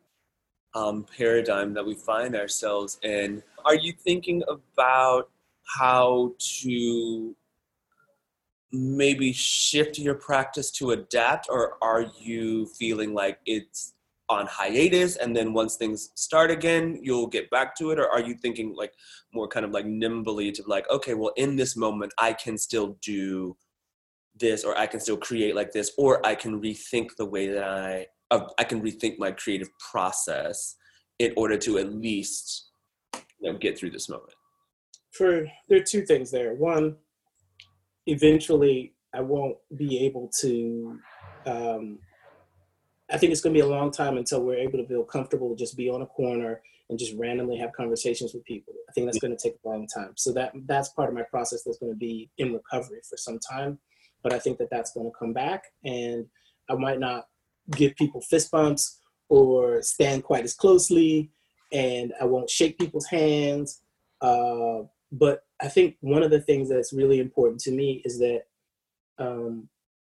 [0.74, 5.30] um, paradigm that we find ourselves in are you thinking about
[5.78, 7.36] how to
[8.72, 13.94] maybe shift your practice to adapt or are you feeling like it's
[14.32, 18.00] on hiatus and then once things start again you'll get back to it?
[18.00, 18.94] Or are you thinking like
[19.34, 22.98] more kind of like nimbly to like okay well in this moment i can still
[23.02, 23.56] do
[24.40, 27.64] this or i can still create like this or i can rethink the way that
[27.64, 30.76] i uh, i can rethink my creative process
[31.20, 32.72] in order to at least
[33.40, 34.34] you know get through this moment
[35.12, 36.54] for there are two things there.
[36.54, 36.96] One
[38.08, 40.98] eventually i won't be able to
[41.46, 42.00] um,
[43.12, 45.50] I think it's going to be a long time until we're able to feel comfortable
[45.50, 48.74] to just be on a corner and just randomly have conversations with people.
[48.90, 50.14] I think that's going to take a long time.
[50.16, 53.40] So that that's part of my process that's going to be in recovery for some
[53.40, 53.80] time.
[54.24, 56.28] But I think that that's going to come back, and
[56.70, 57.28] I might not
[57.72, 61.32] give people fist bumps or stand quite as closely,
[61.72, 63.82] and I won't shake people's hands.
[64.22, 68.44] Uh, but I think one of the things that's really important to me is that
[69.18, 69.68] um,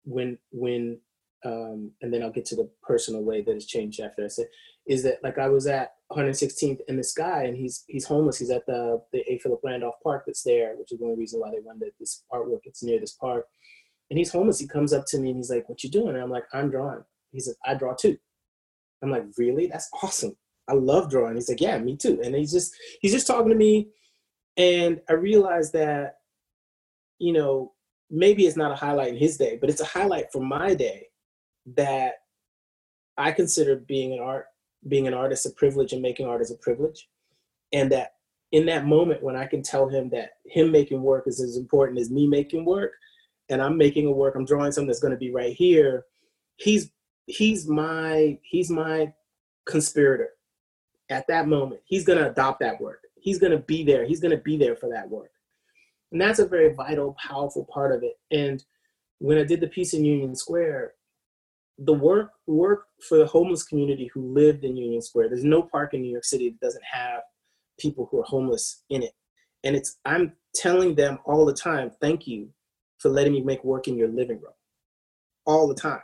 [0.05, 0.99] when when
[1.45, 4.47] um, and then I'll get to the personal way that has changed after I said
[4.87, 8.39] is that like I was at 116th and this guy and he's he's homeless.
[8.39, 9.37] He's at the the A.
[9.39, 12.61] Philip Randolph Park that's there, which is the reasons why they wanted this artwork.
[12.63, 13.45] It's near this park,
[14.09, 14.59] and he's homeless.
[14.59, 16.71] He comes up to me and he's like, "What you doing?" And I'm like, "I'm
[16.71, 18.17] drawing." He says, "I draw too."
[19.03, 19.67] I'm like, "Really?
[19.67, 20.37] That's awesome.
[20.67, 23.55] I love drawing." He's like, "Yeah, me too." And he's just he's just talking to
[23.55, 23.89] me,
[24.55, 26.15] and I realized that,
[27.19, 27.73] you know,
[28.09, 31.06] maybe it's not a highlight in his day, but it's a highlight for my day
[31.75, 32.15] that
[33.17, 34.45] I consider being an art
[34.87, 37.09] being an artist a privilege and making art is a privilege.
[37.73, 38.13] And that
[38.51, 41.99] in that moment when I can tell him that him making work is as important
[41.99, 42.91] as me making work,
[43.49, 46.05] and I'm making a work, I'm drawing something that's gonna be right here,
[46.57, 46.91] he's
[47.25, 49.11] he's my he's my
[49.65, 50.29] conspirator
[51.09, 51.81] at that moment.
[51.85, 53.01] He's gonna adopt that work.
[53.19, 54.05] He's gonna be there.
[54.05, 55.31] He's gonna be there for that work.
[56.11, 58.17] And that's a very vital, powerful part of it.
[58.31, 58.63] And
[59.19, 60.93] when I did the piece in Union Square,
[61.79, 65.29] the work work for the homeless community who lived in Union Square.
[65.29, 67.21] There's no park in New York City that doesn't have
[67.79, 69.13] people who are homeless in it.
[69.63, 72.49] And it's I'm telling them all the time, thank you
[72.99, 74.53] for letting me make work in your living room.
[75.45, 76.01] All the time.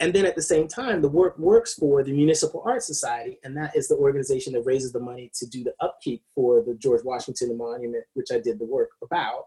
[0.00, 3.56] And then at the same time, the work works for the Municipal Art Society, and
[3.56, 7.02] that is the organization that raises the money to do the upkeep for the George
[7.04, 9.46] Washington Monument, which I did the work about.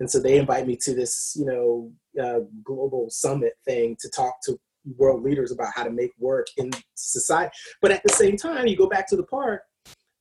[0.00, 4.36] And so they invite me to this, you know, uh, global summit thing to talk
[4.44, 4.58] to
[4.96, 7.52] world leaders about how to make work in society.
[7.82, 9.62] But at the same time, you go back to the park,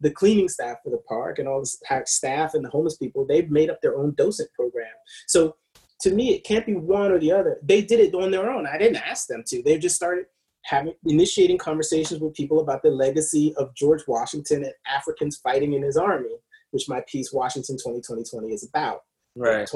[0.01, 3.49] the cleaning staff for the park and all the staff and the homeless people, they've
[3.49, 4.91] made up their own docent program.
[5.27, 5.55] So
[6.01, 7.57] to me, it can't be one or the other.
[7.63, 8.67] They did it on their own.
[8.67, 9.63] I didn't ask them to.
[9.63, 10.25] They just started
[10.65, 15.83] having initiating conversations with people about the legacy of George Washington and Africans fighting in
[15.83, 16.35] his army,
[16.71, 19.01] which my piece Washington 2020 is about.
[19.35, 19.69] Right.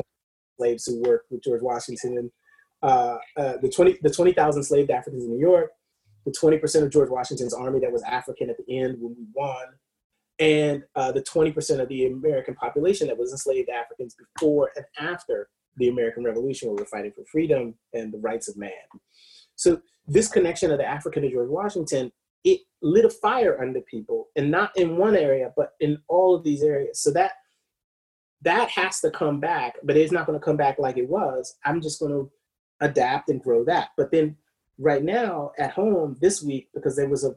[0.58, 2.32] Slaves who worked with George Washington and
[2.82, 5.72] uh, uh, the 20 the 20,000 enslaved Africans in New York,
[6.26, 9.65] the 20% of George Washington's army that was African at the end when we won,
[10.39, 15.50] and uh, the 20% of the American population that was enslaved Africans before and after
[15.78, 18.72] the American Revolution, where we're fighting for freedom and the rights of man.
[19.56, 22.12] So this connection of the African to George Washington,
[22.44, 26.44] it lit a fire under people, and not in one area, but in all of
[26.44, 27.02] these areas.
[27.02, 27.34] So that
[28.42, 31.58] that has to come back, but it's not going to come back like it was.
[31.65, 32.32] I'm just going to
[32.82, 33.89] adapt and grow that.
[33.98, 34.36] But then
[34.78, 37.36] right now at home this week, because there was a,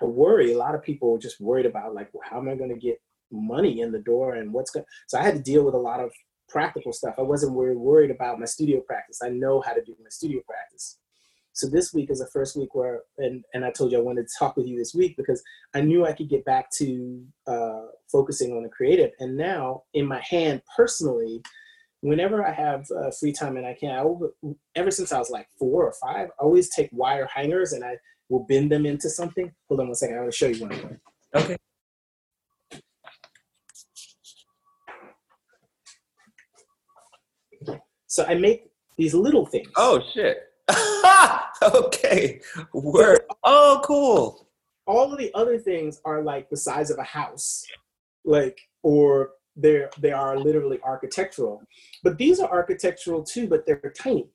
[0.00, 2.54] a worry, a lot of people were just worried about like, well, how am I
[2.54, 5.64] going to get money in the door and what's going so I had to deal
[5.64, 6.12] with a lot of
[6.48, 7.16] practical stuff.
[7.18, 9.20] I wasn't worried, worried about my studio practice.
[9.22, 10.98] I know how to do my studio practice.
[11.52, 14.26] So this week is the first week where, and, and I told you I wanted
[14.26, 15.42] to talk with you this week because
[15.74, 19.10] I knew I could get back to uh, focusing on the creative.
[19.20, 21.42] And now in my hand personally,
[22.04, 24.04] whenever I have uh, free time and I can, I
[24.76, 27.96] ever since I was like four or five, I always take wire hangers and I
[28.28, 29.50] will bend them into something.
[29.68, 31.00] Hold on one second, I want to show you one.
[31.34, 31.56] Okay.
[38.06, 38.66] So I make
[38.98, 39.68] these little things.
[39.76, 40.42] Oh shit.
[41.74, 42.40] okay.
[42.74, 43.20] Word.
[43.44, 44.46] Oh, cool.
[44.86, 47.64] All of the other things are like the size of a house,
[48.26, 51.62] like or they're they are literally architectural.
[52.02, 54.28] But these are architectural too but they're tiny.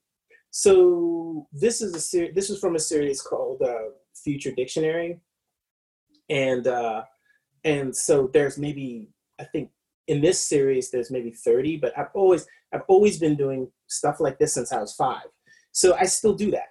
[0.51, 5.19] So this is a ser- this is from a series called uh, future dictionary.
[6.29, 7.03] And uh
[7.65, 9.69] and so there's maybe i think
[10.07, 14.39] in this series there's maybe 30 but i've always i've always been doing stuff like
[14.39, 15.25] this since i was five.
[15.71, 16.69] So i still do that.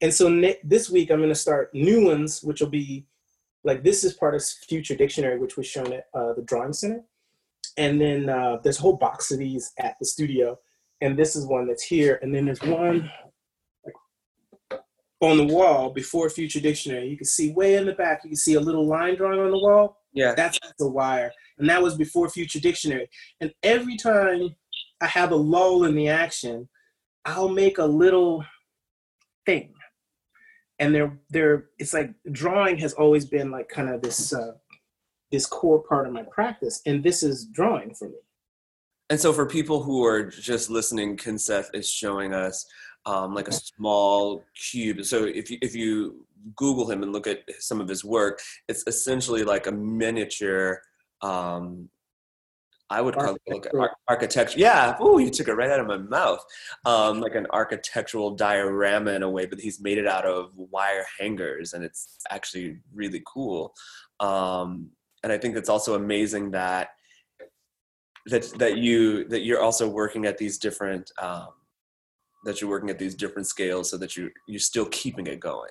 [0.00, 3.06] And so ne- this week i'm going to start new ones which will be
[3.64, 7.02] like this is part of future dictionary which was shown at uh, the drawing center
[7.76, 10.58] and then uh, there's a whole box of these at the studio,
[11.00, 13.10] and this is one that's here, and then there's one
[15.20, 17.08] on the wall before Future Dictionary.
[17.08, 19.50] You can see way in the back, you can see a little line drawing on
[19.50, 19.98] the wall.
[20.12, 23.08] Yeah, that's the wire, and that was before Future Dictionary.
[23.40, 24.56] And every time
[25.00, 26.68] I have a lull in the action,
[27.24, 28.44] I'll make a little
[29.46, 29.72] thing,
[30.78, 34.32] and they're they're it's like drawing has always been like kind of this.
[34.32, 34.52] Uh,
[35.30, 38.16] this core part of my practice and this is drawing for me
[39.08, 42.66] and so for people who are just listening Kenseth is showing us
[43.06, 47.40] um, like a small cube so if you if you google him and look at
[47.58, 50.82] some of his work it's essentially like a miniature
[51.22, 51.88] um,
[52.90, 54.58] I would call it like ar- architecture.
[54.58, 54.96] Yeah.
[54.98, 56.44] Oh, you took it right out of my mouth.
[56.84, 61.06] Um, like an architectural diorama in a way, but he's made it out of wire
[61.18, 63.74] hangers, and it's actually really cool.
[64.18, 64.90] Um,
[65.22, 66.90] and I think it's also amazing that
[68.26, 71.48] that that you that you're also working at these different um,
[72.44, 75.70] that you're working at these different scales, so that you you're still keeping it going.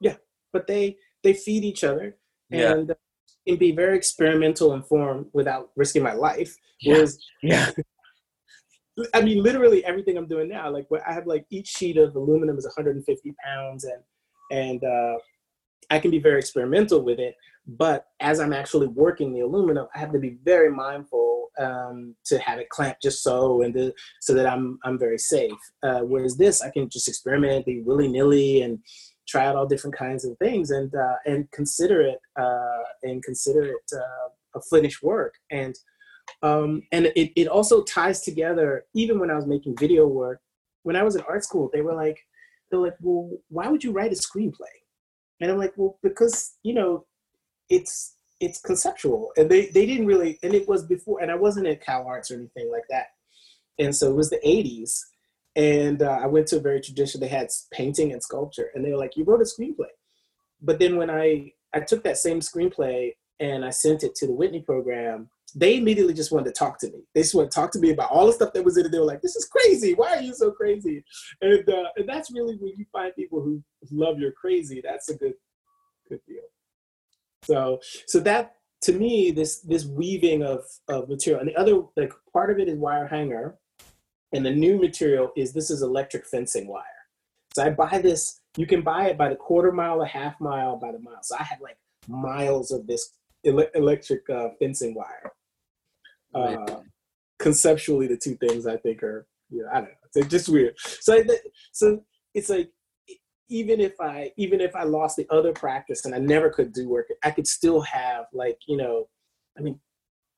[0.00, 0.16] Yeah,
[0.52, 2.16] but they they feed each other,
[2.50, 2.94] and yeah
[3.46, 6.56] and be very experimental and form without risking my life.
[6.80, 7.06] Yeah.
[7.42, 7.70] yeah.
[9.14, 12.58] I mean, literally everything I'm doing now, like I have like each sheet of aluminum
[12.58, 14.02] is 150 pounds and,
[14.50, 15.18] and, uh,
[15.90, 17.34] I can be very experimental with it,
[17.66, 22.38] but as I'm actually working the aluminum, I have to be very mindful um, to
[22.38, 25.52] have it clamped just so and to, so that I'm I'm very safe.
[25.82, 28.78] Uh, whereas this, I can just experiment, be willy nilly, and
[29.28, 33.62] try out all different kinds of things and uh, and consider it uh, and consider
[33.62, 35.74] it uh, a finished work and
[36.42, 40.40] um, and it, it also ties together even when I was making video work
[40.82, 42.18] when I was in art school they were like
[42.70, 44.74] they're like well why would you write a screenplay
[45.40, 47.06] and I'm like well because you know
[47.72, 51.66] it's it's conceptual and they they didn't really and it was before and I wasn't
[51.66, 53.06] at Cal Arts or anything like that
[53.78, 55.00] and so it was the 80s
[55.56, 57.20] and uh, I went to a very traditional.
[57.20, 59.90] They had painting and sculpture, and they were like, "You wrote a screenplay."
[60.60, 64.32] But then when I I took that same screenplay and I sent it to the
[64.32, 67.00] Whitney program, they immediately just wanted to talk to me.
[67.14, 68.92] They just wanted to talk to me about all the stuff that was in it.
[68.92, 69.94] They were like, "This is crazy.
[69.94, 71.04] Why are you so crazy?"
[71.42, 74.80] And uh, and that's really when you find people who love your crazy.
[74.82, 75.34] That's a good
[76.08, 76.44] good deal.
[77.44, 82.12] So so that to me this this weaving of of material and the other like
[82.32, 83.56] part of it is wire hanger
[84.32, 86.84] and the new material is this is electric fencing wire.
[87.54, 90.76] So I buy this, you can buy it by the quarter mile, a half mile,
[90.76, 91.18] by the mile.
[91.22, 91.76] So I have like
[92.08, 93.10] miles of this
[93.44, 95.32] ele- electric uh, fencing wire.
[96.34, 96.80] Uh,
[97.38, 100.74] conceptually, the two things I think are, you know, I don't know, it's just weird.
[100.78, 101.22] So,
[101.72, 102.00] so
[102.32, 102.70] it's like,
[103.52, 106.88] even if I even if I lost the other practice and I never could do
[106.88, 109.08] work, I could still have like you know,
[109.58, 109.78] I mean,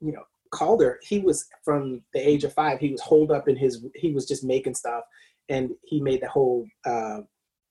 [0.01, 0.25] you know,
[0.55, 4.13] Calder, he was from the age of five, he was holed up in his, he
[4.13, 5.03] was just making stuff
[5.49, 7.21] and he made the whole uh,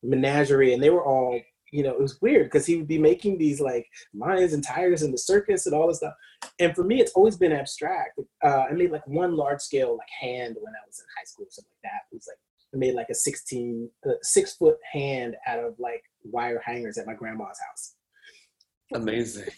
[0.03, 1.39] menagerie and they were all,
[1.71, 5.01] you know, it was weird because he would be making these like lions and tigers
[5.01, 6.13] in the circus and all this stuff.
[6.59, 8.19] And for me, it's always been abstract.
[8.43, 11.45] Uh, I made like one large scale like hand when I was in high school
[11.49, 12.01] something like that.
[12.11, 12.37] It was like,
[12.73, 17.13] made like a 16, uh, six foot hand out of like wire hangers at my
[17.13, 17.95] grandma's house.
[18.93, 19.49] Amazing.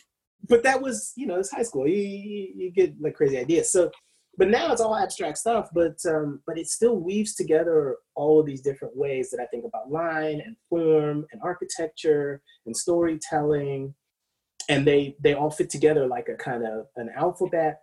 [0.47, 1.87] But that was you know it's high school.
[1.87, 3.71] You, you, you get like crazy ideas.
[3.71, 3.91] So
[4.37, 8.45] but now it's all abstract stuff but um, but it still weaves together all of
[8.45, 13.93] these different ways that i think about line and form and architecture and storytelling.
[14.67, 17.81] And they they all fit together like a kind of an alphabet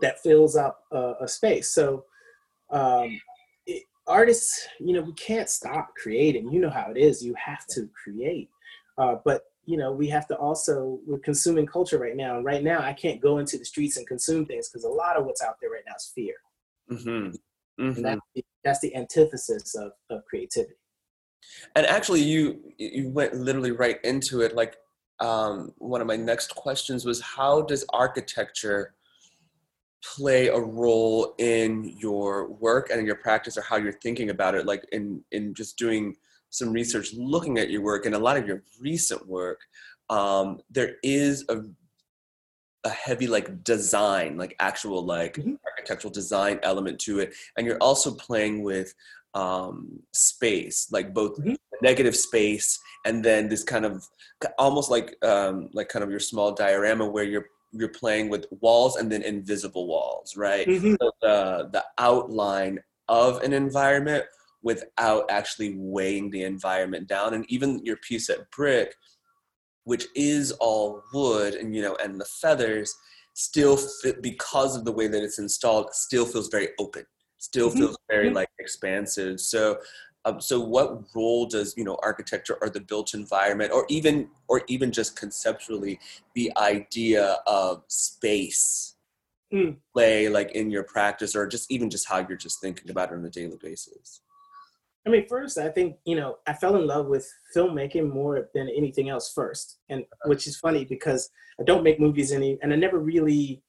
[0.00, 1.74] that fills up a, a space.
[1.74, 2.04] So
[2.70, 3.20] um,
[4.12, 6.52] artists you know we can't stop creating.
[6.52, 7.24] You know how it is.
[7.24, 8.50] You have to create.
[8.98, 12.36] Uh, but you know we have to also we're consuming culture right now.
[12.36, 15.16] And right now i can't go into the streets and consume things because a lot
[15.16, 16.34] of what's out there right now is fear.
[16.90, 17.36] Mm-hmm.
[17.80, 17.96] Mm-hmm.
[17.96, 20.74] and that's the, that's the antithesis of, of creativity.
[21.74, 24.54] And actually you you went literally right into it.
[24.54, 24.76] Like
[25.20, 28.94] um, one of my next questions was how does architecture
[30.02, 34.54] play a role in your work and in your practice or how you're thinking about
[34.54, 36.16] it like in in just doing
[36.50, 39.60] some research looking at your work and a lot of your recent work,
[40.10, 41.62] um, there is a
[42.84, 45.54] a heavy like design, like actual like mm-hmm.
[45.64, 48.92] architectural design element to it, and you're also playing with
[49.34, 51.54] um, space, like both mm-hmm.
[51.80, 54.06] negative space and then this kind of
[54.58, 58.96] almost like um, like kind of your small diorama where you're you're playing with walls
[58.96, 60.66] and then invisible walls, right?
[60.66, 60.94] Mm-hmm.
[61.00, 64.24] So the the outline of an environment
[64.62, 67.34] without actually weighing the environment down.
[67.34, 68.94] And even your piece at Brick,
[69.84, 72.94] which is all wood and you know, and the feathers
[73.34, 77.04] still fit because of the way that it's installed, still feels very open,
[77.38, 77.78] still mm-hmm.
[77.78, 78.36] feels very mm-hmm.
[78.36, 79.40] like expansive.
[79.40, 79.78] So
[80.24, 84.62] um, so what role does you know architecture or the built environment or even or
[84.68, 85.98] even just conceptually
[86.34, 88.96] the idea of space
[89.52, 89.76] mm.
[89.92, 93.14] play like in your practice or just even just how you're just thinking about it
[93.14, 94.20] on a daily basis
[95.04, 98.68] I mean, first, I think, you know, I fell in love with filmmaking more than
[98.68, 99.78] anything else first.
[99.88, 101.28] And which is funny because
[101.60, 103.62] I don't make movies any, and I never really,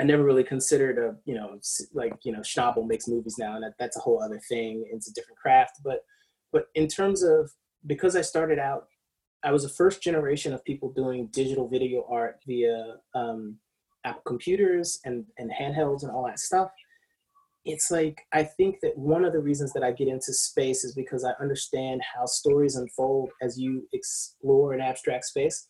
[0.00, 1.58] I never really considered a, you know,
[1.92, 4.88] like, you know, Schnabel makes movies now and that, that's a whole other thing.
[4.92, 5.80] It's a different craft.
[5.84, 6.00] But,
[6.52, 7.50] but in terms of,
[7.86, 8.86] because I started out,
[9.44, 13.58] I was the first generation of people doing digital video art via um,
[14.04, 16.70] Apple computers and, and handhelds and all that stuff,
[17.64, 20.94] it's like I think that one of the reasons that I get into space is
[20.94, 25.66] because I understand how stories unfold as you explore an abstract space.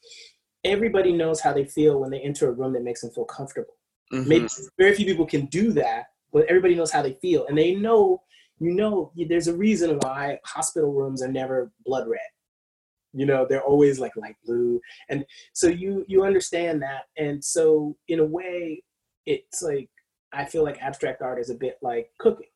[0.64, 3.77] Everybody knows how they feel when they enter a room that makes them feel comfortable.
[4.12, 4.28] Mm-hmm.
[4.28, 4.48] Maybe
[4.78, 8.22] very few people can do that, but everybody knows how they feel, and they know.
[8.60, 12.18] You know, there's a reason why hospital rooms are never blood red.
[13.12, 17.96] You know, they're always like light blue, and so you you understand that, and so
[18.08, 18.82] in a way,
[19.26, 19.88] it's like
[20.32, 22.48] I feel like abstract art is a bit like cooking.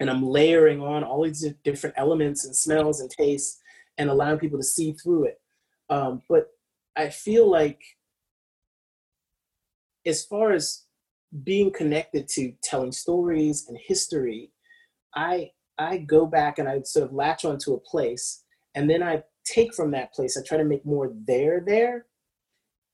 [0.00, 3.60] And I'm layering on all these different elements and smells and tastes
[3.98, 5.40] and allowing people to see through it.
[5.90, 6.48] Um, but
[6.96, 7.80] I feel like,
[10.06, 10.84] as far as
[11.44, 14.50] being connected to telling stories and history,
[15.14, 18.44] I I go back and I sort of latch onto a place,
[18.74, 20.36] and then I take from that place.
[20.36, 22.06] I try to make more there there,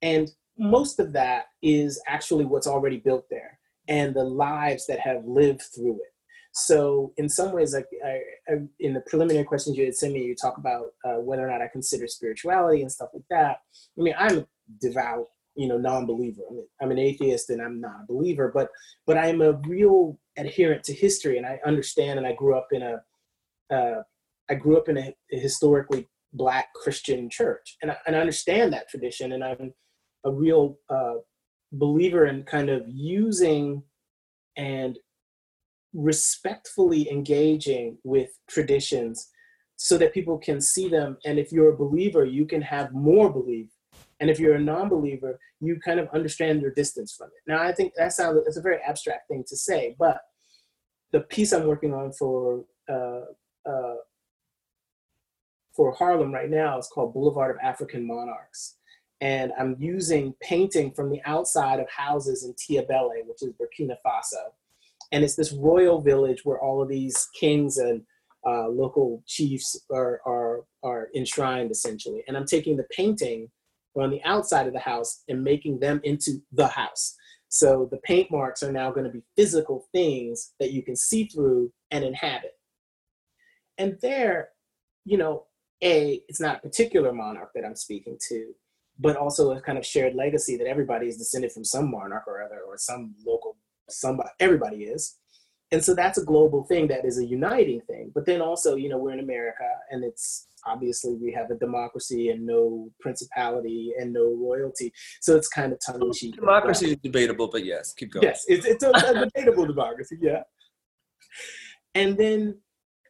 [0.03, 5.25] and most of that is actually what's already built there and the lives that have
[5.25, 6.13] lived through it.
[6.53, 10.25] So in some ways, like I, I, in the preliminary questions you had sent me,
[10.25, 13.59] you talk about uh, whether or not I consider spirituality and stuff like that.
[13.99, 14.47] I mean, I'm
[14.81, 15.29] devout,
[15.59, 16.43] you know, non-believer.
[16.49, 18.69] I mean, I'm an atheist and I'm not a believer, but
[19.07, 22.17] but I'm a real adherent to history, and I understand.
[22.17, 24.03] And I grew up in a, uh,
[24.49, 28.73] I grew up in a, a historically black Christian church, and I, and I understand
[28.73, 29.75] that tradition, and I'm
[30.25, 31.15] a real uh,
[31.73, 33.83] believer in kind of using
[34.57, 34.97] and
[35.93, 39.29] respectfully engaging with traditions
[39.77, 43.33] so that people can see them and if you're a believer you can have more
[43.33, 43.71] belief
[44.21, 47.73] and if you're a non-believer you kind of understand your distance from it now i
[47.73, 50.21] think that sounds it's a very abstract thing to say but
[51.13, 53.21] the piece i'm working on for uh,
[53.69, 53.97] uh,
[55.75, 58.79] for harlem right now is called boulevard of african monarchs
[59.21, 64.53] and I'm using painting from the outside of houses in Tiébélé, which is Burkina Faso.
[65.11, 68.03] And it's this royal village where all of these kings and
[68.47, 72.23] uh, local chiefs are, are, are enshrined essentially.
[72.29, 73.51] And I'm taking the painting
[74.01, 77.15] on the outside of the house and making them into the house.
[77.49, 81.25] So the paint marks are now going to be physical things that you can see
[81.25, 82.53] through and inhabit.
[83.79, 84.51] And there,
[85.05, 85.47] you know,
[85.83, 88.53] A, it's not a particular monarch that I'm speaking to,
[88.99, 92.43] but also a kind of shared legacy that everybody is descended from some monarch or
[92.43, 93.57] other or some local
[93.91, 95.17] somebody everybody is
[95.71, 98.89] and so that's a global thing that is a uniting thing but then also you
[98.89, 104.13] know we're in america and it's obviously we have a democracy and no principality and
[104.13, 108.45] no royalty so it's kind of tongue-in-cheek democracy is debatable but yes keep going yes
[108.49, 110.43] it's, it's a, a debatable democracy yeah
[111.95, 112.59] and then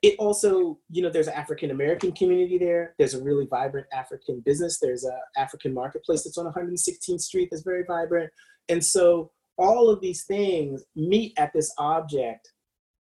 [0.02, 2.94] it also, you know, there's an African American community there.
[2.98, 4.78] There's a really vibrant African business.
[4.80, 8.30] There's a African marketplace that's on 116th Street that's very vibrant.
[8.68, 12.52] And so all of these things meet at this object.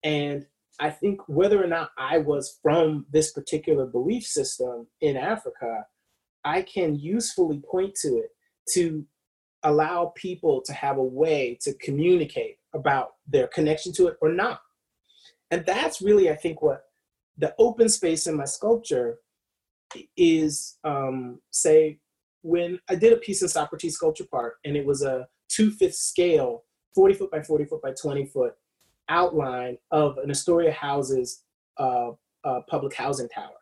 [0.04, 0.46] And
[0.80, 5.86] I think whether or not I was from this particular belief system in Africa,
[6.44, 8.30] I can usefully point to it
[8.74, 9.06] to
[9.64, 14.62] allow people to have a way to communicate about their connection to it or not
[15.52, 16.84] and that's really i think what
[17.38, 19.18] the open space in my sculpture
[20.16, 22.00] is um, say
[22.42, 26.64] when i did a piece in socrates sculpture park and it was a two-fifth scale
[26.96, 28.54] 40 foot by 40 foot by 20 foot
[29.10, 31.44] outline of an astoria houses
[31.78, 32.12] uh,
[32.44, 33.56] uh, public housing tower.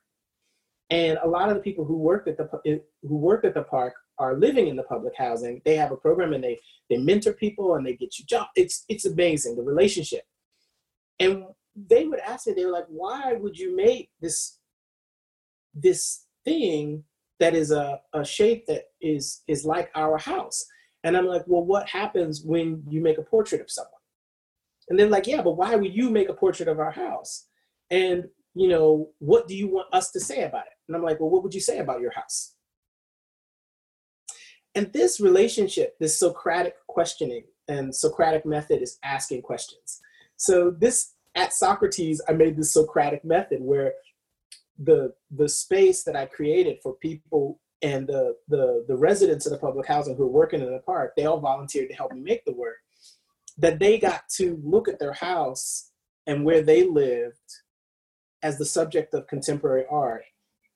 [0.90, 3.94] And a lot of the people who worked at the who work at the park
[4.20, 5.62] are living in the public housing.
[5.66, 6.60] They have a program and they
[6.90, 10.24] they mentor people and they get you jobs it's it's amazing the relationship.
[11.20, 14.60] And they would ask me, they were like, why would you make this
[15.74, 17.04] this thing
[17.40, 20.66] that is a, a shape that is is like our house?
[21.04, 23.91] And I'm like, well, what happens when you make a portrait of someone?
[24.89, 27.48] And they're like, yeah, but why would you make a portrait of our house?
[27.91, 28.26] And
[28.58, 30.74] you know, what do you want us to say about it?
[30.88, 32.56] And I'm like, well, what would you say about your house?
[34.74, 40.02] And this relationship, this Socratic questioning and Socratic method is asking questions.
[40.38, 43.93] So this at Socrates, I made this Socratic method where
[44.80, 49.57] the the space that I created for people and the the the residents of the
[49.57, 52.43] public housing who were working in the park, they all volunteered to help me make
[52.45, 52.78] the work.
[53.57, 55.91] That they got to look at their house
[56.25, 57.38] and where they lived
[58.43, 60.23] as the subject of contemporary art.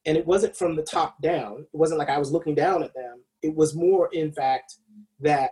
[0.06, 1.68] And it wasn't from the top down.
[1.74, 3.24] It wasn't like I was looking down at them.
[3.44, 4.76] It was more, in fact,
[5.20, 5.52] that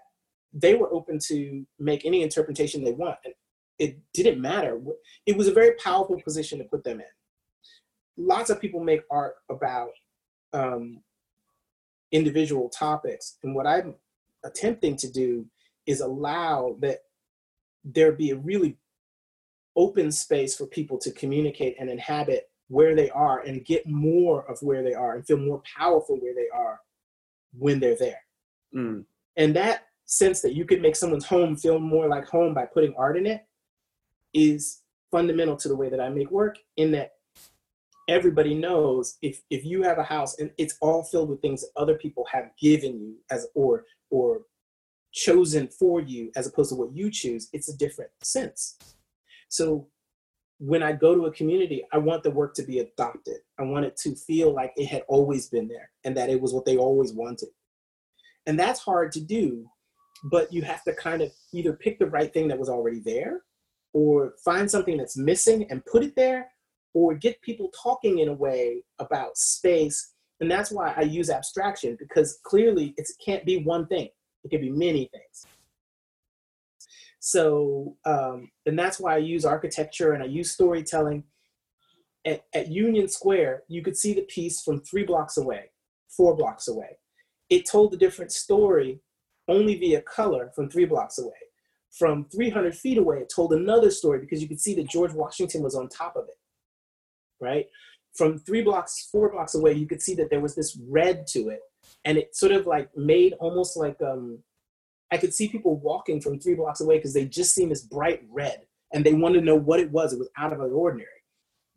[0.52, 3.18] they were open to make any interpretation they want.
[3.26, 3.34] And
[3.78, 4.80] it didn't matter.
[5.28, 8.26] It was a very powerful position to put them in.
[8.26, 9.92] Lots of people make art about
[10.54, 11.02] um,
[12.12, 13.96] individual topics, and what I'm
[14.44, 15.46] attempting to do
[15.86, 17.00] is allow that
[17.84, 18.78] there be a really
[19.76, 24.62] open space for people to communicate and inhabit where they are and get more of
[24.62, 26.80] where they are and feel more powerful where they are
[27.58, 28.22] when they're there.
[28.76, 29.06] Mm.
[29.38, 32.94] And that sense that you could make someone's home feel more like home by putting
[32.96, 33.46] art in it
[34.34, 34.82] is
[35.12, 37.14] fundamental to the way that I make work in that
[38.10, 41.82] everybody knows if if you have a house and it's all filled with things that
[41.82, 44.42] other people have given you as or or
[45.14, 48.78] chosen for you as opposed to what you choose, it's a different sense.
[49.48, 49.88] So
[50.60, 53.38] when I go to a community, I want the work to be adopted.
[53.58, 56.54] I want it to feel like it had always been there and that it was
[56.54, 57.50] what they always wanted.
[58.46, 59.70] And that's hard to do,
[60.26, 63.42] but you have to kind of either pick the right thing that was already there
[63.94, 66.52] or find something that's missing and put it there
[66.94, 70.14] or get people talking in a way about space.
[70.40, 74.10] And that's why I use abstraction because clearly it can't be one thing.
[74.44, 75.46] It can be many things.
[77.20, 81.24] So, um, and that's why I use architecture and I use storytelling.
[82.26, 85.72] At, at Union Square, you could see the piece from three blocks away,
[86.10, 86.98] four blocks away.
[87.50, 89.02] It told a different story
[89.48, 91.34] only via color from three blocks away.
[91.98, 95.64] From 300 feet away, it told another story because you could see that George Washington
[95.64, 96.38] was on top of it,
[97.40, 97.68] right?
[98.16, 101.50] From three blocks, four blocks away, you could see that there was this red to
[101.50, 101.62] it.
[102.06, 104.40] And it sort of like made almost like um,
[105.12, 108.24] I could see people walking from three blocks away because they just seen this bright
[108.30, 108.62] red
[108.94, 110.14] and they wanted to know what it was.
[110.14, 111.10] It was out of the ordinary.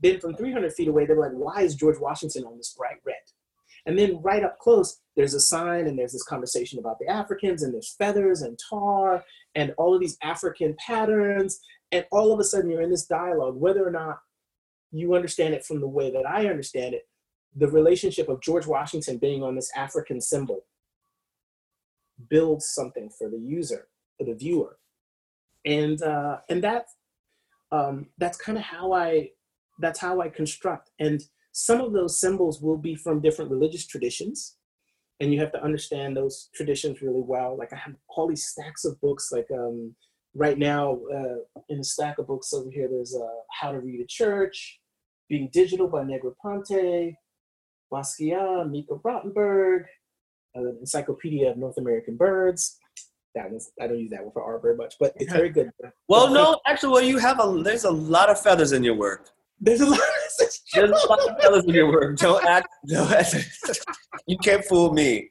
[0.01, 2.99] Then from 300 feet away, they were like, why is George Washington on this bright
[3.05, 3.17] red?
[3.87, 7.63] And then right up close, there's a sign and there's this conversation about the Africans
[7.63, 11.61] and there's feathers and tar and all of these African patterns.
[11.91, 14.19] And all of a sudden, you're in this dialogue, whether or not
[14.93, 17.09] you understand it from the way that I understand it,
[17.57, 20.65] the relationship of George Washington being on this African symbol
[22.29, 23.89] builds something for the user,
[24.19, 24.79] for the viewer,
[25.65, 26.95] and uh, and that's
[27.73, 29.31] um, that's kind of how I
[29.81, 30.91] that's how I construct.
[30.99, 31.23] And
[31.53, 34.57] some of those symbols will be from different religious traditions,
[35.21, 37.57] and you have to understand those traditions really well.
[37.57, 39.31] Like I have all these stacks of books.
[39.33, 39.95] Like um,
[40.35, 44.01] right now, uh, in a stack of books over here, there's uh, How to Read
[44.01, 44.81] a Church,
[45.33, 47.17] Being Digital by Negroponte,
[47.91, 49.85] Basquiat, Mika Rottenberg,
[50.55, 52.77] uh, Encyclopedia of North American Birds.
[53.35, 55.71] That one's I don't use that one for art very much, but it's very good.
[56.07, 59.31] Well, no, actually, well, you have a there's a lot of feathers in your work.
[59.59, 60.01] There's a lot.
[60.75, 62.19] There's a lot of feathers in your work.
[62.19, 62.69] Don't act.
[62.87, 63.35] Don't act.
[64.27, 65.31] you can't fool me.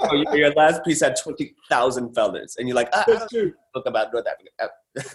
[0.00, 3.54] Oh, your, your last piece had twenty thousand feathers, and you're like, ah, That's true.
[3.74, 5.08] Look about North Africa.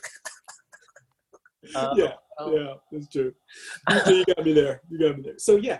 [1.75, 3.33] uh, yeah, yeah, that's true.
[3.89, 4.81] You, you got me there.
[4.89, 5.37] You got me there.
[5.37, 5.79] So yeah,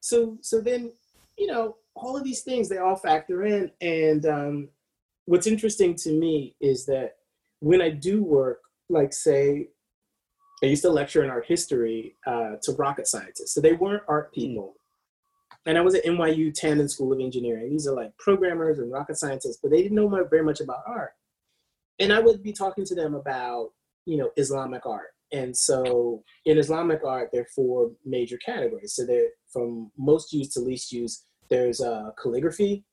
[0.00, 0.92] so so then
[1.36, 3.70] you know all of these things they all factor in.
[3.80, 4.68] And um,
[5.24, 7.16] what's interesting to me is that
[7.60, 9.68] when i do work like say
[10.62, 13.52] i used to lecture in art history uh, to rocket scientists.
[13.52, 14.76] So they weren't art people.
[15.64, 17.70] And i was at nyu tandon school of engineering.
[17.70, 21.14] These are like programmers and rocket scientists but they didn't know very much about art.
[21.98, 23.70] And i would be talking to them about
[24.04, 29.04] you know islamic art and so in islamic art there are four major categories so
[29.04, 32.84] they're from most used to least used there's uh, calligraphy,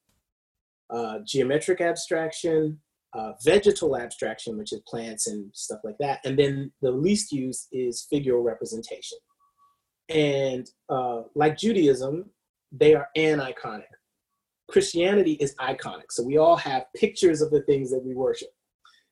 [0.89, 2.79] uh, geometric abstraction,
[3.13, 6.19] uh, vegetal abstraction, which is plants and stuff like that.
[6.25, 9.17] And then the least used is figural representation.
[10.09, 12.29] And uh, like Judaism,
[12.71, 13.83] they are aniconic.
[14.69, 16.11] Christianity is iconic.
[16.11, 18.49] So we all have pictures of the things that we worship.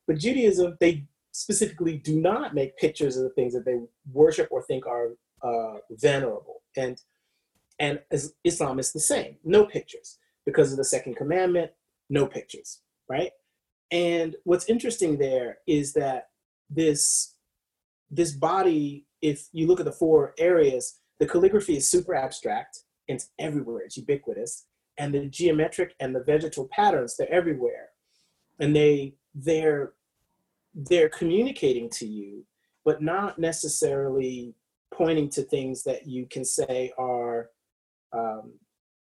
[0.07, 3.79] But Judaism, they specifically do not make pictures of the things that they
[4.11, 5.09] worship or think are
[5.43, 6.61] uh, venerable.
[6.77, 7.01] And
[7.79, 7.99] and
[8.43, 10.19] Islam is the same, no pictures.
[10.45, 11.71] Because of the second commandment,
[12.09, 13.31] no pictures, right?
[13.91, 16.29] And what's interesting there is that
[16.69, 17.35] this
[18.09, 23.15] this body, if you look at the four areas, the calligraphy is super abstract, and
[23.17, 24.65] it's everywhere, it's ubiquitous.
[24.97, 27.89] And the geometric and the vegetal patterns, they're everywhere.
[28.59, 29.93] And they they're
[30.73, 32.45] they're communicating to you,
[32.85, 34.55] but not necessarily
[34.93, 37.49] pointing to things that you can say are
[38.13, 38.53] um,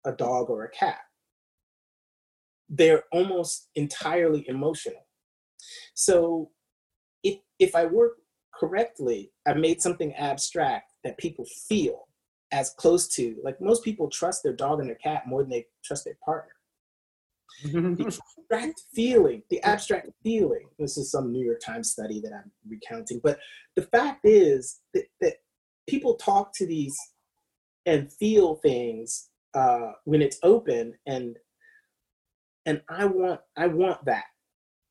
[0.04, 1.00] a dog or a cat.
[2.68, 5.06] They're almost entirely emotional.
[5.94, 6.50] So
[7.22, 8.12] if, if I work
[8.54, 12.08] correctly, I made something abstract that people feel
[12.52, 15.66] as close to, like most people trust their dog and their cat more than they
[15.84, 16.52] trust their partner.
[17.64, 18.04] The
[18.50, 23.20] abstract feeling, the abstract feeling, this is some New York Times study that I'm recounting,
[23.22, 23.38] but
[23.76, 25.34] the fact is that, that
[25.88, 26.96] people talk to these
[27.86, 31.36] and feel things uh, when it's open and
[32.64, 34.24] and i want i want that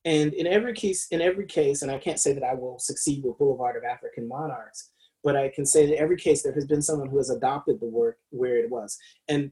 [0.06, 3.24] And in every case, in every case, and I can't say that I will succeed
[3.24, 4.90] with Boulevard of African Monarchs,
[5.24, 7.86] but I can say that every case there has been someone who has adopted the
[7.88, 8.98] work where it was.
[9.28, 9.52] And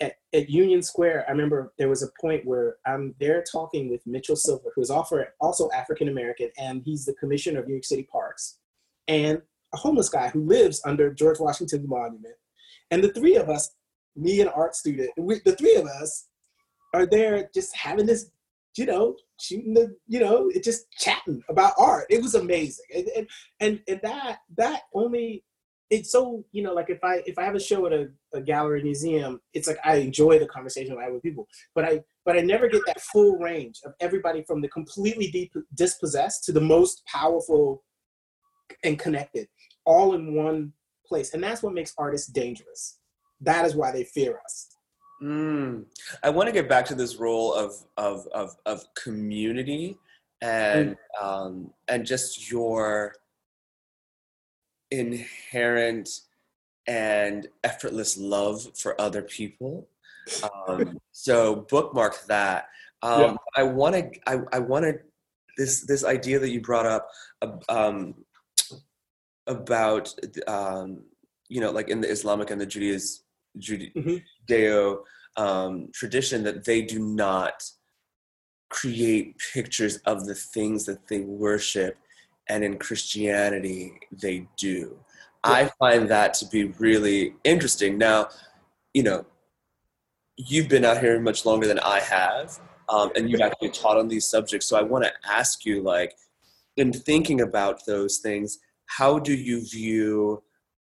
[0.00, 4.06] at, at, Union Square, I remember there was a point where I'm there talking with
[4.06, 8.02] Mitchell Silver, who is also African American, and he's the commissioner of New York City
[8.10, 8.58] Parks,
[9.08, 9.40] and
[9.74, 12.34] a homeless guy who lives under George Washington Monument.
[12.90, 13.74] And the three of us,
[14.14, 16.28] me and art student, we, the three of us
[16.94, 18.30] are there just having this
[18.76, 22.06] you know, shooting the, you know, it just chatting about art.
[22.10, 22.84] It was amazing.
[22.94, 23.28] And,
[23.60, 25.44] and, and that, that only,
[25.90, 28.40] it's so, you know, like if I, if I have a show at a, a
[28.40, 32.36] gallery museum, it's like, I enjoy the conversation I have with people, but I, but
[32.36, 36.60] I never get that full range of everybody from the completely deep dispossessed to the
[36.60, 37.84] most powerful
[38.82, 39.46] and connected
[39.84, 40.72] all in one
[41.06, 41.34] place.
[41.34, 42.98] And that's what makes artists dangerous.
[43.40, 44.76] That is why they fear us
[45.22, 45.84] Mm.
[46.22, 49.96] I want to get back to this role of of of, of community
[50.42, 51.24] and mm.
[51.24, 53.14] um, and just your
[54.90, 56.08] inherent
[56.86, 59.88] and effortless love for other people.
[60.68, 62.68] Um, so bookmark that.
[63.02, 63.36] Um, yeah.
[63.56, 64.10] I want to.
[64.26, 64.98] I, I want to.
[65.56, 67.08] This this idea that you brought up
[67.68, 68.14] um,
[69.46, 70.14] about
[70.46, 71.02] um,
[71.48, 73.24] you know like in the Islamic and the Judaism
[73.58, 73.92] Judeo
[74.48, 75.42] mm-hmm.
[75.42, 77.62] um, tradition that they do not
[78.68, 81.96] create pictures of the things that they worship,
[82.48, 84.98] and in Christianity they do.
[85.44, 85.52] Yeah.
[85.52, 87.98] I find that to be really interesting.
[87.98, 88.28] Now,
[88.94, 89.26] you know,
[90.36, 94.08] you've been out here much longer than I have, um, and you've actually taught on
[94.08, 94.66] these subjects.
[94.66, 96.14] So I want to ask you, like,
[96.76, 100.42] in thinking about those things, how do you view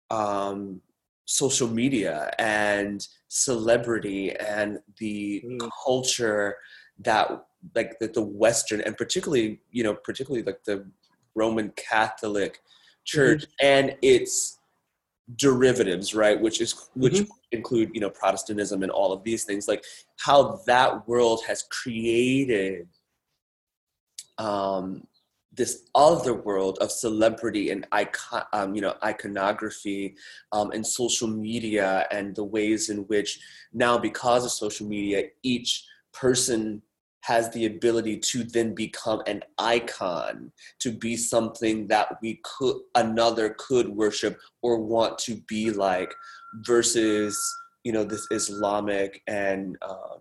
[0.10, 0.82] um,
[1.26, 5.70] social media and celebrity and the mm.
[5.86, 6.58] culture
[7.00, 7.46] that
[7.76, 10.86] like that the western and particularly you know particularly like the
[11.36, 12.62] roman catholic
[13.06, 13.66] church mm-hmm.
[13.68, 14.60] and its
[15.36, 17.32] derivatives right which is which mm-hmm.
[17.52, 19.84] include you know protestantism and all of these things like
[20.20, 22.88] how that world has created
[24.38, 25.04] um
[25.54, 30.16] this other world of celebrity and icon, um, you know, iconography
[30.54, 33.40] um, and social media and the ways in which
[33.74, 36.82] now, because of social media, each person
[37.22, 43.56] has the ability to then become an icon, to be something that we could another
[43.58, 46.14] could worship or want to be like,
[46.66, 47.40] versus
[47.84, 50.20] you know this Islamic and um,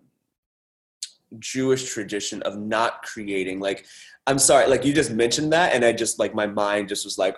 [1.39, 3.85] Jewish tradition of not creating like
[4.27, 7.17] I'm sorry, like you just mentioned that, and I just like my mind just was
[7.17, 7.37] like,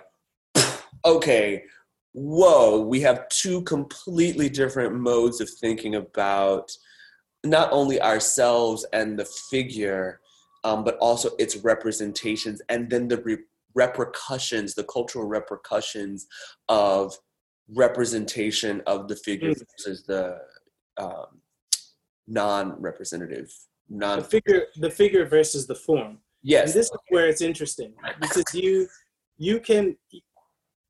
[1.04, 1.64] okay,
[2.12, 6.70] whoa, we have two completely different modes of thinking about
[7.44, 10.20] not only ourselves and the figure,
[10.64, 16.26] um, but also its representations, and then the re- repercussions, the cultural repercussions
[16.68, 17.16] of
[17.74, 19.62] representation of the figure mm.
[19.78, 20.38] versus the
[20.96, 21.40] um,
[22.26, 23.52] non-representative
[23.90, 26.66] non the figure the figure versus the form Yes.
[26.66, 28.86] And this is where it's interesting because you
[29.38, 29.96] you can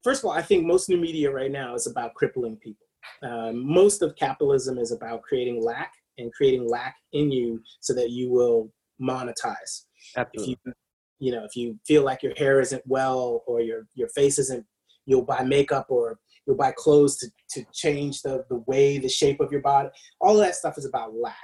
[0.02, 2.86] first of all, I think most new media right now is about crippling people.
[3.22, 8.10] Um, most of capitalism is about creating lack and creating lack in you so that
[8.10, 9.84] you will monetize.
[10.16, 10.52] Absolutely.
[10.52, 10.72] If you,
[11.18, 14.64] you know, if you feel like your hair isn't well or your your face isn't,
[15.06, 19.40] you'll buy makeup or you'll buy clothes to, to change the, the way, the shape
[19.40, 19.88] of your body.
[20.20, 21.36] All of that stuff is about lack.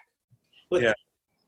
[0.70, 0.92] But yeah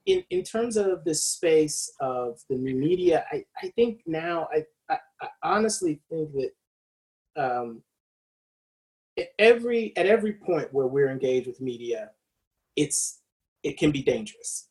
[0.06, 4.64] in, in terms of the space of the new media, I, I think now, I,
[4.90, 6.50] I, I honestly think that
[7.36, 7.82] um,
[9.18, 12.10] at every at every point where we're engaged with media,
[12.76, 13.20] it's
[13.62, 14.68] it can be dangerous.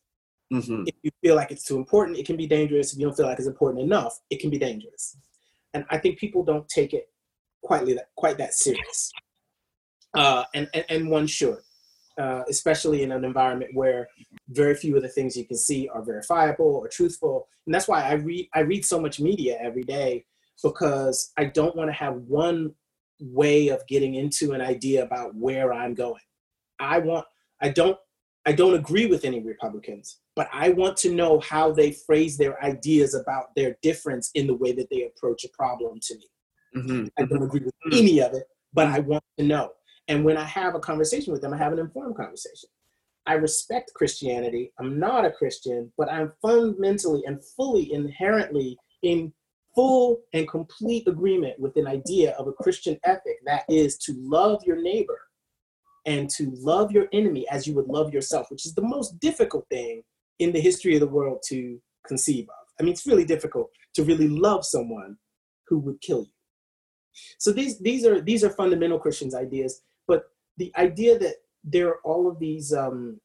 [0.53, 0.83] Mm-hmm.
[0.87, 2.91] If you feel like it's too important, it can be dangerous.
[2.91, 5.17] If you don't feel like it's important enough, it can be dangerous.
[5.73, 7.05] And I think people don't take it
[7.63, 9.11] quite that quite that serious.
[10.13, 11.59] Uh, and, and and one should.
[12.19, 14.07] Uh, especially in an environment where
[14.49, 17.47] very few of the things you can see are verifiable or truthful.
[17.65, 20.25] And that's why I read I read so much media every day
[20.61, 22.73] because I don't want to have one
[23.19, 26.21] way of getting into an idea about where I'm going.
[26.79, 27.25] I want
[27.61, 27.97] I don't
[28.45, 32.61] I don't agree with any Republicans, but I want to know how they phrase their
[32.63, 36.25] ideas about their difference in the way that they approach a problem to me.
[36.75, 37.05] Mm-hmm.
[37.19, 37.97] I don't agree with mm-hmm.
[37.99, 39.71] any of it, but I want to know.
[40.07, 42.69] And when I have a conversation with them, I have an informed conversation.
[43.27, 44.73] I respect Christianity.
[44.79, 49.31] I'm not a Christian, but I'm fundamentally and fully inherently in
[49.75, 54.63] full and complete agreement with an idea of a Christian ethic that is to love
[54.65, 55.19] your neighbor
[56.05, 59.65] and to love your enemy as you would love yourself, which is the most difficult
[59.69, 60.03] thing
[60.39, 62.65] in the history of the world to conceive of.
[62.79, 65.17] I mean, it's really difficult to really love someone
[65.67, 66.31] who would kill you.
[67.39, 70.23] So these these are these are fundamental Christians ideas, but
[70.57, 73.19] the idea that there are all of these um,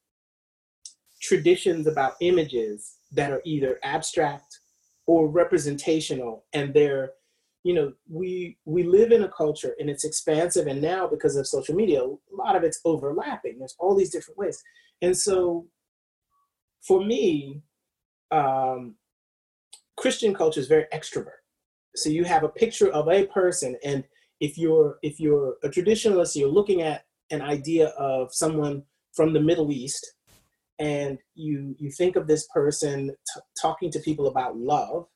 [1.22, 4.60] traditions about images that are either abstract
[5.06, 7.12] or representational, and they're
[7.66, 11.48] you know we we live in a culture and it's expansive and now because of
[11.48, 13.58] social media a lot of it's overlapping.
[13.58, 14.62] There's all these different ways.
[15.02, 15.66] And so
[16.86, 17.62] for me
[18.30, 18.94] um,
[19.96, 21.40] christian culture is very extrovert.
[21.96, 24.04] So you have a picture of a person and
[24.38, 29.40] if you're if you're a traditionalist you're looking at an idea of someone from the
[29.40, 30.04] middle east
[30.78, 35.06] and you you think of this person t- talking to people about love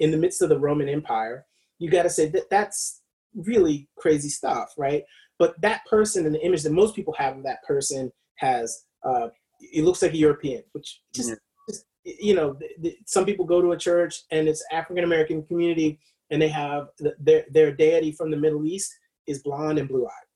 [0.00, 1.46] in the midst of the roman empire
[1.82, 3.02] you got to say that that's
[3.34, 5.02] really crazy stuff, right?
[5.40, 9.28] But that person and the image that most people have of that person has, uh,
[9.60, 11.34] it looks like a European, which just, yeah.
[11.68, 15.42] just you know, the, the, some people go to a church and it's African American
[15.42, 15.98] community
[16.30, 18.94] and they have the, their their deity from the Middle East
[19.26, 20.28] is blonde and blue eyed,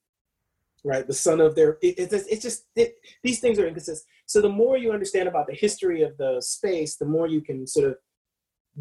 [0.85, 1.07] right?
[1.07, 4.05] The son of their it, it, it's just it, these things are inconsistent.
[4.27, 7.69] So the more you understand about the history of the space, the more you can
[7.69, 7.97] sort of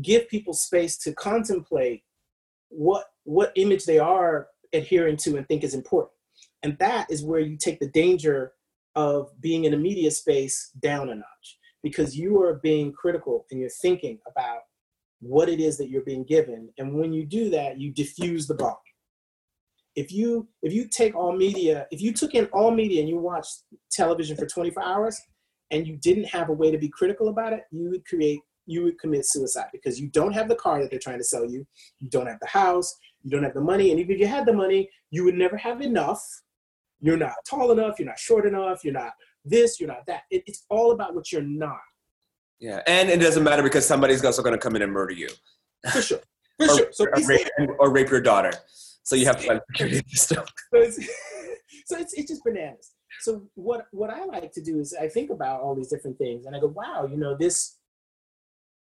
[0.01, 2.01] give people space to contemplate
[2.69, 6.11] what what image they are adhering to and think is important.
[6.63, 8.53] And that is where you take the danger
[8.95, 13.59] of being in a media space down a notch because you are being critical and
[13.59, 14.61] you're thinking about
[15.19, 16.69] what it is that you're being given.
[16.77, 18.75] And when you do that you diffuse the bomb
[19.95, 23.17] if you if you take all media if you took in all media and you
[23.17, 25.19] watched television for 24 hours
[25.71, 28.83] and you didn't have a way to be critical about it you would create you
[28.83, 31.65] would commit suicide because you don't have the car that they're trying to sell you,
[31.99, 34.45] you don't have the house, you don't have the money, and even if you had
[34.45, 36.21] the money, you would never have enough.
[36.99, 39.11] You're not tall enough, you're not short enough, you're not
[39.43, 40.21] this, you're not that.
[40.31, 41.79] It, it's all about what you're not.
[42.59, 45.29] Yeah, and it doesn't matter because somebody's also going to come in and murder you.
[45.91, 46.19] For sure,
[46.57, 46.87] for or, sure.
[46.91, 47.47] So or, rape,
[47.79, 48.51] or rape your daughter.
[49.03, 50.43] So you have to find security system.
[50.73, 50.97] So it's,
[51.85, 52.91] so it's, it's just bananas.
[53.21, 56.45] So what what I like to do is I think about all these different things
[56.45, 57.77] and I go, wow, you know, this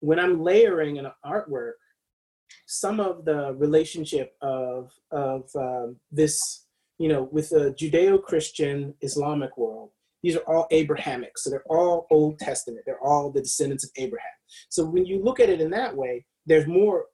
[0.01, 1.73] when I'm layering an artwork,
[2.67, 6.67] some of the relationship of of um, this,
[6.99, 9.91] you know, with the Judeo-Christian Islamic world,
[10.23, 12.83] these are all Abrahamic, so they're all Old Testament.
[12.87, 14.31] They're all the descendants of Abraham.
[14.69, 17.07] So when you look at it in that way, there's more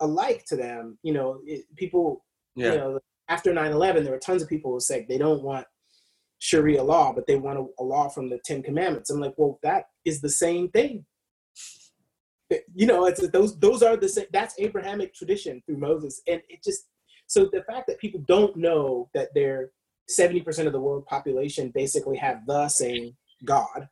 [0.00, 0.98] alike to them.
[1.02, 2.24] You know, it, people,
[2.56, 2.72] yeah.
[2.72, 2.98] you know,
[3.28, 5.66] after 9/11, there were tons of people who said they don't want
[6.40, 9.10] Sharia law, but they want a, a law from the Ten Commandments.
[9.10, 11.06] I'm like, well, that is the same thing
[12.74, 14.26] you know, it's those those are the same.
[14.32, 16.88] That's Abrahamic tradition through Moses, and it just
[17.26, 19.70] so the fact that people don't know that they're
[20.08, 23.88] seventy percent of the world population basically have the same God,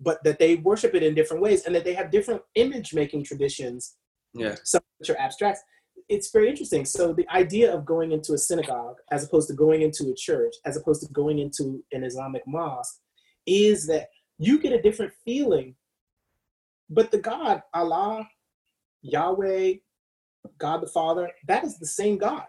[0.00, 3.24] but that they worship it in different ways, and that they have different image making
[3.24, 3.96] traditions.
[4.34, 5.60] Yeah, some which are abstract.
[6.08, 6.84] It's very interesting.
[6.84, 10.54] So the idea of going into a synagogue as opposed to going into a church,
[10.66, 12.98] as opposed to going into an Islamic mosque,
[13.46, 14.08] is that
[14.38, 15.76] you get a different feeling
[16.90, 18.28] but the God, Allah,
[19.02, 19.74] Yahweh,
[20.58, 22.44] God the Father, that is the same God.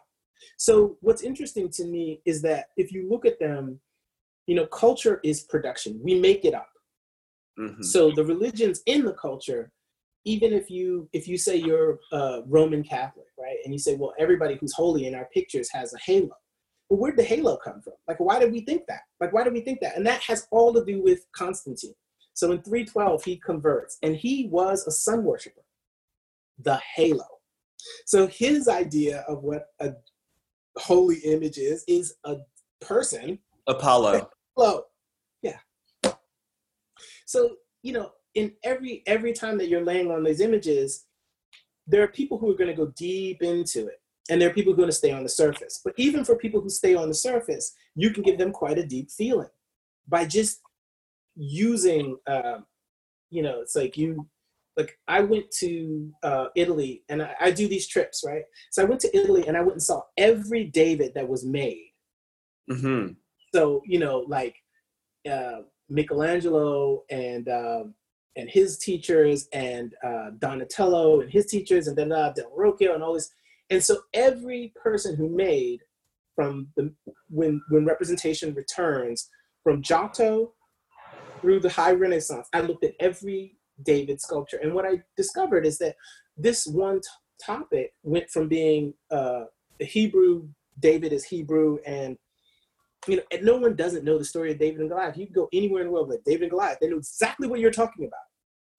[0.58, 3.80] So what's interesting to me is that if you look at them,
[4.48, 6.00] you know, culture is production.
[6.04, 6.70] We make it up.
[7.60, 7.82] Mm-hmm.
[7.84, 9.72] So the religions in the culture,
[10.26, 14.14] even if you if you say you're a Roman Catholic, right, and you say, well,
[14.20, 16.36] everybody who's holy in our pictures has a halo.
[16.90, 17.94] Well, where'd the halo come from?
[18.08, 19.02] Like, why did we think that?
[19.20, 19.96] Like, why did we think that?
[19.96, 21.96] And that has all to do with Constantine.
[22.36, 25.64] So in 312, he converts, and he was a sun worshiper,
[26.60, 27.26] the halo.
[28.06, 29.94] So his idea of what a
[30.78, 32.38] holy image is is a
[32.82, 33.40] person.
[33.68, 34.30] Apollo.
[34.58, 34.84] Apollo.
[35.42, 35.60] Yeah.
[37.26, 41.06] So you know, in every every time that you're laying on these images,
[41.88, 44.74] there are people who are going to go deep into it, and there are people
[44.74, 45.80] who are going to stay on the surface.
[45.86, 48.86] But even for people who stay on the surface, you can give them quite a
[48.86, 49.50] deep feeling
[50.08, 50.60] by just
[51.36, 52.66] using um,
[53.30, 54.28] you know it's like you
[54.78, 58.44] like i went to uh, italy and I, I, do these trips right?
[58.72, 61.92] So i went to italy and i went and saw every david that was made.
[62.70, 63.14] Mm-hmm.
[63.54, 64.56] so you know like
[65.30, 67.94] uh, michelangelo and um,
[68.36, 73.04] and his teachers and uh, donatello and his teachers and then uh, del Verrocchio and
[73.04, 73.32] all this.
[73.70, 75.82] And so every person who made
[76.36, 76.94] from the
[77.30, 79.30] when when representation returns
[79.64, 80.54] from giotto
[81.46, 84.58] through the high Renaissance, I looked at every David sculpture.
[84.64, 85.96] And what I discovered is that
[86.36, 87.08] this one t-
[87.46, 89.44] topic went from being uh,
[89.80, 90.48] the Hebrew,
[90.80, 92.18] David is Hebrew, and
[93.08, 95.18] you know, and no one doesn't know the story of David and Goliath.
[95.18, 97.60] You can go anywhere in the world, like David and Goliath, they know exactly what
[97.60, 98.20] you're talking about.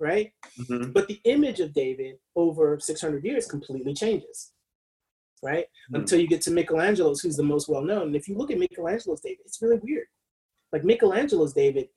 [0.00, 0.30] right?
[0.58, 0.92] Mhm.
[0.92, 4.52] But the image of David over 600 years completely changes,
[5.42, 5.66] right?
[5.88, 5.96] Hmm.
[5.96, 8.08] Until you get to Michelangelo's, who's the most well known.
[8.08, 10.08] And if you look at Michelangelo's David, it's really weird.
[10.72, 11.88] Like Michelangelo's David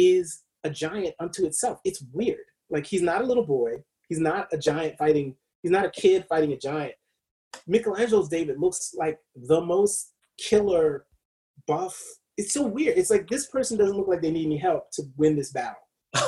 [0.00, 1.78] is a giant unto itself.
[1.84, 2.38] It's weird.
[2.70, 3.82] Like he's not a little boy.
[4.08, 5.36] He's not a giant fighting.
[5.62, 6.94] He's not a kid fighting a giant.
[7.66, 11.06] Michelangelo's David looks like the most killer
[11.66, 12.00] buff.
[12.36, 12.96] It's so weird.
[12.96, 15.76] It's like this person doesn't look like they need any help to win this battle.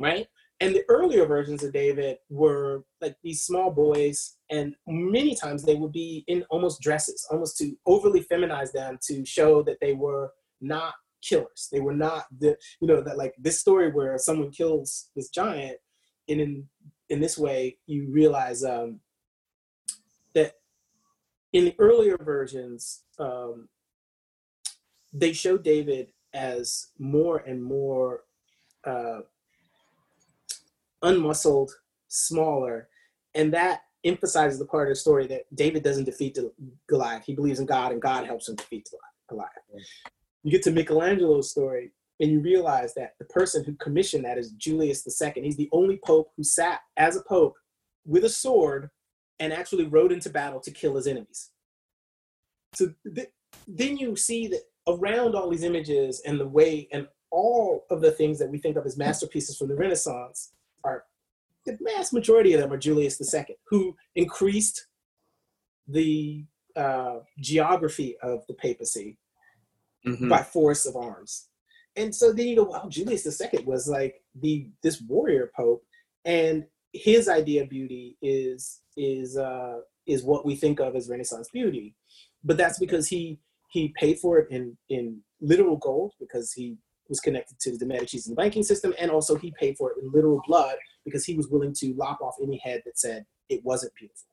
[0.00, 0.26] right?
[0.60, 5.74] And the earlier versions of David were like these small boys, and many times they
[5.74, 10.30] would be in almost dresses, almost to overly feminize them to show that they were
[10.60, 10.94] not
[11.26, 11.68] killers.
[11.72, 15.78] They were not the, you know, that like this story where someone kills this giant,
[16.28, 16.68] and in
[17.08, 19.00] in this way you realize um,
[20.34, 20.54] that
[21.52, 23.68] in the earlier versions, um,
[25.12, 28.22] they show David as more and more
[28.84, 29.20] uh,
[31.02, 31.70] unmuscled,
[32.08, 32.88] smaller,
[33.34, 36.38] and that emphasizes the part of the story that David doesn't defeat
[36.88, 37.24] Goliath.
[37.24, 38.88] He believes in God, and God helps him defeat
[39.28, 39.50] Goliath.
[40.44, 44.52] You get to Michelangelo's story, and you realize that the person who commissioned that is
[44.52, 45.42] Julius II.
[45.42, 47.54] He's the only pope who sat as a pope
[48.06, 48.90] with a sword
[49.40, 51.50] and actually rode into battle to kill his enemies.
[52.74, 53.30] So th-
[53.66, 58.12] then you see that around all these images and the way and all of the
[58.12, 60.52] things that we think of as masterpieces from the Renaissance
[60.84, 61.04] are
[61.66, 64.86] the vast majority of them are Julius II, who increased
[65.88, 66.44] the
[66.76, 69.18] uh, geography of the papacy
[70.06, 70.28] Mhm.
[70.28, 71.48] by force of arms.
[71.96, 75.84] And so then you go, wow, Julius II was like the this warrior pope,
[76.24, 81.48] and his idea of beauty is is uh, is what we think of as Renaissance
[81.52, 81.94] beauty,
[82.42, 83.38] but that's because he
[83.70, 86.76] he paid for it in in literal gold because he
[87.08, 89.98] was connected to the Medici's and the banking system, and also he paid for it
[90.02, 93.62] in literal blood because he was willing to lop off any head that said it
[93.64, 94.28] wasn't beautiful.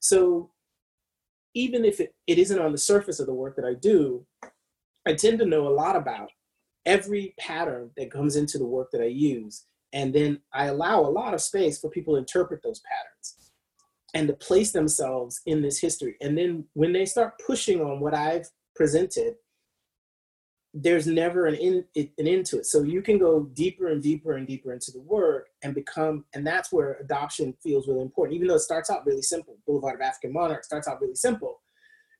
[0.00, 0.50] So
[1.54, 4.26] even if it, it isn't on the surface of the work that I do,
[5.06, 6.30] I tend to know a lot about
[6.86, 9.64] every pattern that comes into the work that I use.
[9.92, 13.52] And then I allow a lot of space for people to interpret those patterns
[14.14, 16.16] and to place themselves in this history.
[16.20, 19.34] And then when they start pushing on what I've presented,
[20.74, 22.66] there's never an end, an end to it.
[22.66, 26.46] So you can go deeper and deeper and deeper into the work and become, and
[26.46, 29.58] that's where adoption feels really important, even though it starts out really simple.
[29.66, 31.61] Boulevard of African Monarchs starts out really simple.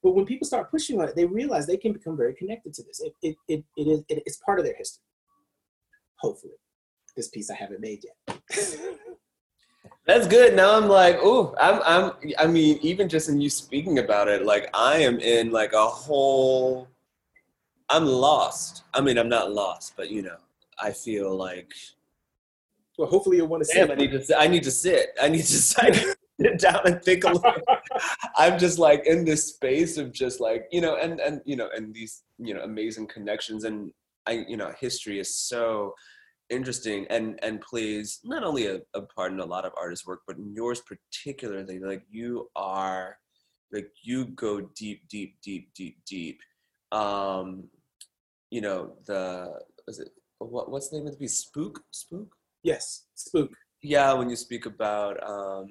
[0.02, 2.82] But when people start pushing on it, they realize they can become very connected to
[2.82, 3.00] this.
[3.00, 5.04] It, it, it, it is, it, it's part of their history.
[6.16, 6.54] Hopefully.
[7.16, 8.40] This piece I haven't made yet.
[10.06, 10.56] That's good.
[10.56, 12.12] Now I'm like, oh, I'm, I'm.
[12.38, 15.86] I mean, even just in you speaking about it, like I am in like a
[15.86, 16.88] whole.
[17.88, 18.84] I'm lost.
[18.94, 20.36] I mean, I'm not lost, but you know,
[20.82, 21.72] I feel like,
[22.98, 24.38] well, hopefully you'll want to damn, I need to.
[24.38, 25.10] I need to sit.
[25.20, 26.16] I need to like,
[26.50, 27.54] sit down and think a little.
[28.36, 31.68] I'm just like in this space of just like you know, and and you know,
[31.74, 33.92] and these you know amazing connections, and
[34.26, 35.94] I you know, history is so
[36.50, 40.20] interesting and and plays not only a, a part in a lot of artists' work,
[40.26, 41.78] but in yours particularly.
[41.78, 43.16] Like you are,
[43.72, 46.40] like you go deep, deep, deep, deep, deep.
[46.92, 47.68] Um,
[48.50, 51.38] you know the is it what what's the name of the piece?
[51.38, 52.34] Spook, spook.
[52.62, 53.50] Yes, spook.
[53.82, 55.68] Yeah, when you speak about um,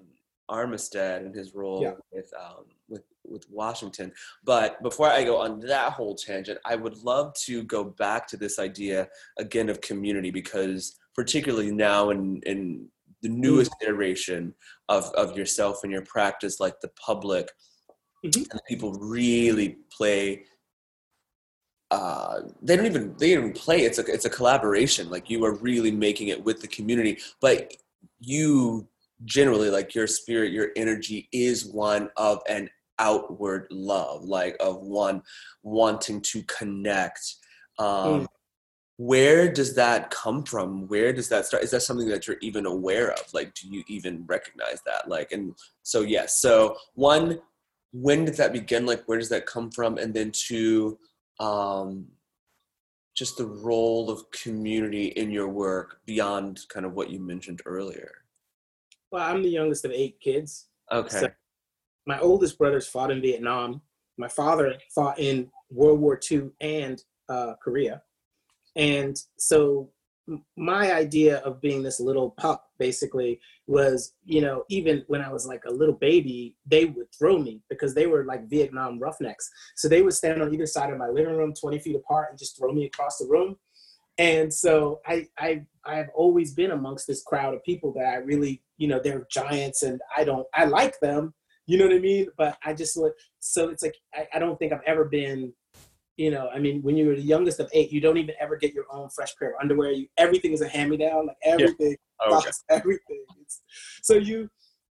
[0.51, 1.93] Armistead and his role Yeah.
[2.11, 4.11] with um, with with Washington.
[4.43, 8.37] But before I go on that whole tangent, I would love to go back to
[8.37, 9.07] this idea
[9.39, 12.87] again of community because particularly now in in
[13.21, 14.53] the newest iteration
[14.89, 17.49] of of yourself and your practice, like the public
[18.25, 18.35] Mhm.
[18.51, 20.45] and the people really play
[21.91, 23.81] uh, they don't even they don't even play.
[23.81, 25.09] It's a it's a collaboration.
[25.09, 27.75] Like you are really making it with the community, but
[28.19, 28.87] you
[29.25, 32.69] generally like your spirit, your energy is one of an
[32.99, 35.21] outward love, like of one
[35.63, 37.35] wanting to connect.
[37.79, 38.27] Um, Mm.
[38.97, 40.87] Where does that come from?
[40.87, 41.63] Where does that start?
[41.63, 43.33] Is that something that you're even aware of?
[43.33, 45.09] Like, do you even recognize that?
[45.09, 46.39] Like, and so yes.
[46.39, 47.39] So one,
[47.93, 48.85] when did that begin?
[48.85, 49.97] Like, where does that come from?
[49.97, 50.99] And then two,
[51.39, 52.09] um,
[53.15, 58.20] just the role of community in your work beyond kind of what you mentioned earlier.
[59.11, 60.67] Well, I'm the youngest of eight kids.
[60.91, 61.19] Okay.
[61.19, 61.31] So-
[62.07, 63.81] My oldest brothers fought in Vietnam.
[64.17, 68.01] My father fought in World War II and uh, Korea.
[68.75, 69.89] And so
[70.55, 75.45] my idea of being this little pup basically was, you know, even when I was
[75.45, 79.49] like a little baby, they would throw me because they were like Vietnam roughnecks.
[79.75, 82.39] So they would stand on either side of my living room, 20 feet apart, and
[82.39, 83.57] just throw me across the room.
[84.17, 88.61] And so I, I I've always been amongst this crowd of people that I really,
[88.77, 91.33] you know, they're giants and I don't I like them,
[91.65, 92.27] you know what I mean?
[92.37, 92.97] But I just
[93.39, 95.53] so it's like I, I don't think I've ever been,
[96.17, 98.73] you know, I mean, when you're the youngest of eight, you don't even ever get
[98.73, 99.91] your own fresh pair of underwear.
[99.91, 102.27] You everything is a hand me down, like everything, yeah.
[102.27, 102.49] oh, okay.
[102.69, 103.25] everything.
[103.41, 103.61] It's,
[104.03, 104.49] so you,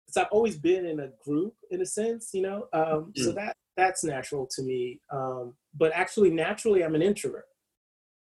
[0.08, 2.68] so I've always been in a group in a sense, you know.
[2.74, 3.24] Um, mm.
[3.24, 5.00] So that that's natural to me.
[5.12, 7.46] Um, but actually, naturally, I'm an introvert.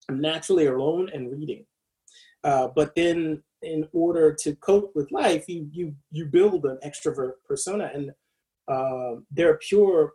[0.09, 1.65] Naturally alone and reading.
[2.43, 7.33] Uh, but then, in order to cope with life, you you you build an extrovert
[7.45, 8.11] persona, and
[8.67, 10.13] uh, there are pure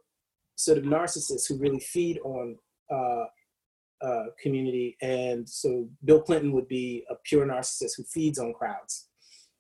[0.57, 2.57] sort of narcissists who really feed on
[2.91, 3.25] uh,
[4.07, 4.97] uh, community.
[5.03, 9.09] And so, Bill Clinton would be a pure narcissist who feeds on crowds.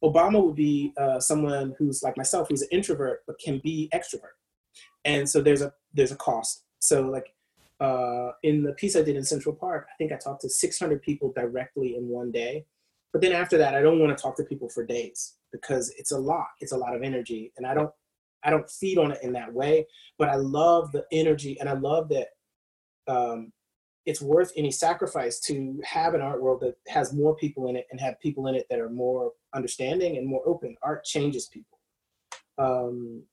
[0.02, 4.36] Obama would be uh, someone who's like myself, who's an introvert but can be extrovert.
[5.04, 6.64] And so there's a there's a cost.
[6.80, 7.34] So like
[7.82, 11.02] uh, in the piece I did in Central Park, I think I talked to 600
[11.02, 12.64] people directly in one day.
[13.12, 16.12] But then after that, I don't want to talk to people for days because it's
[16.12, 16.46] a lot.
[16.60, 17.90] It's a lot of energy, and I don't
[18.44, 19.86] I don't feed on it in that way.
[20.16, 22.28] But I love the energy, and I love that
[23.08, 23.52] um,
[24.06, 27.86] it's worth any sacrifice to have an art world that has more people in it
[27.90, 30.76] and have people in it that are more understanding and more open.
[30.82, 31.78] Art changes people.
[32.58, 33.24] Um,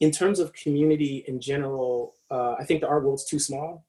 [0.00, 3.86] in terms of community in general, uh, I think the art world's too small.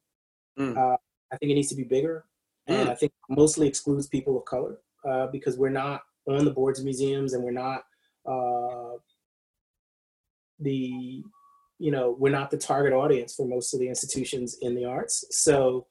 [0.60, 0.78] Mm.
[0.78, 0.98] Uh,
[1.32, 2.26] I think it needs to be bigger,
[2.68, 2.92] and mm.
[2.92, 4.78] I think mostly excludes people of color
[5.10, 7.84] uh, because we're not on the boards of museums and we're not
[8.28, 8.98] uh,
[10.60, 11.24] the
[11.78, 15.26] you know we're not the target audience for most of the institutions in the arts.
[15.32, 15.88] So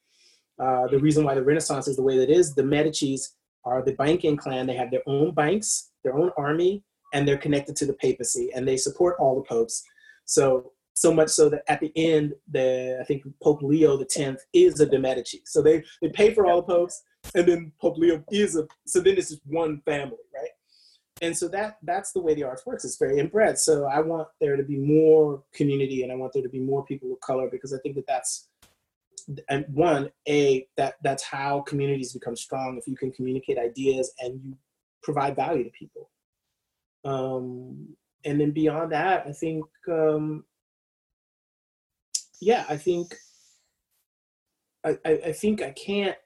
[0.63, 3.35] uh, the reason why the Renaissance is the way that it is, the Medici's
[3.65, 4.67] are the banking clan.
[4.67, 8.67] They have their own banks, their own army, and they're connected to the papacy, and
[8.67, 9.83] they support all the popes
[10.25, 14.41] so so much so that at the end, the I think Pope Leo the Tenth
[14.53, 15.43] is a de Medici.
[15.45, 17.03] So they they pay for all the popes,
[17.35, 18.67] and then Pope Leo is a.
[18.87, 20.51] So then it's just one family, right?
[21.21, 22.85] And so that that's the way the arts works.
[22.85, 23.59] It's very inbred.
[23.59, 26.85] So I want there to be more community, and I want there to be more
[26.85, 28.49] people of color because I think that that's
[29.49, 34.41] and one a that that's how communities become strong if you can communicate ideas and
[34.45, 34.57] you
[35.03, 36.11] provide value to people.
[37.05, 40.45] Um, and then beyond that, I think, um,
[42.45, 43.15] yeah, I think,
[44.85, 46.17] I, I, think I can't.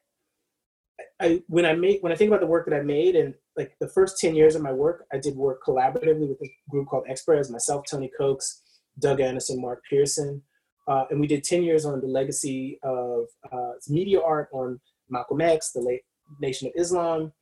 [1.20, 3.76] I when I make when I think about the work that I made and like
[3.80, 7.04] the first ten years of my work, I did work collaboratively with a group called
[7.08, 8.62] X-PRZ, myself, Tony Cokes,
[8.98, 10.42] Doug Anderson, Mark Pierson,
[10.88, 15.40] uh, and we did ten years on the legacy of uh, media art on Malcolm
[15.40, 16.02] X, the late
[16.40, 17.32] Nation of Islam.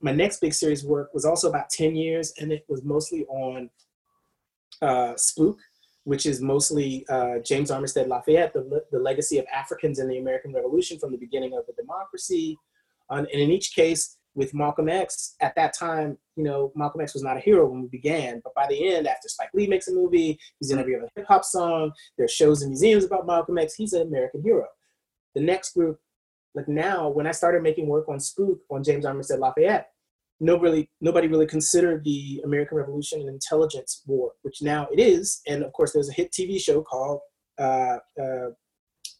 [0.00, 3.70] My next big series work was also about ten years, and it was mostly on
[4.82, 5.58] uh, Spook,
[6.04, 10.52] which is mostly uh, James Armistead Lafayette, the, the legacy of Africans in the American
[10.52, 12.58] Revolution from the beginning of the democracy.
[13.10, 17.22] and in each case, with Malcolm X, at that time, you know, Malcolm X was
[17.22, 19.92] not a hero when we began, but by the end, after Spike Lee makes a
[19.92, 23.74] movie, he's in every other hip hop song, there's shows and museums about Malcolm X,
[23.74, 24.66] he's an American hero.
[25.34, 25.98] The next group,
[26.54, 29.90] like now, when I started making work on Spook on James Armistead Lafayette,
[30.40, 35.40] nobody nobody really considered the American Revolution an intelligence war, which now it is.
[35.46, 37.20] And of course, there's a hit TV show called
[37.58, 38.50] uh, uh,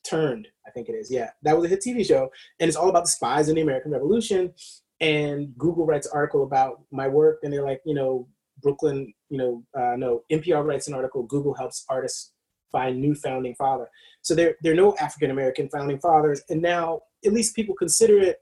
[0.04, 1.10] Turned, I think it is.
[1.10, 3.62] Yeah, that was a hit TV show, and it's all about the spies in the
[3.62, 4.52] American Revolution.
[5.00, 8.28] And Google writes an article about my work, and they're like, you know,
[8.60, 11.22] Brooklyn, you know, uh, no, NPR writes an article.
[11.22, 12.32] Google helps artists
[12.70, 13.88] find new founding father.
[14.22, 18.18] So there, there are no African American founding fathers, and now at least people consider
[18.18, 18.38] it.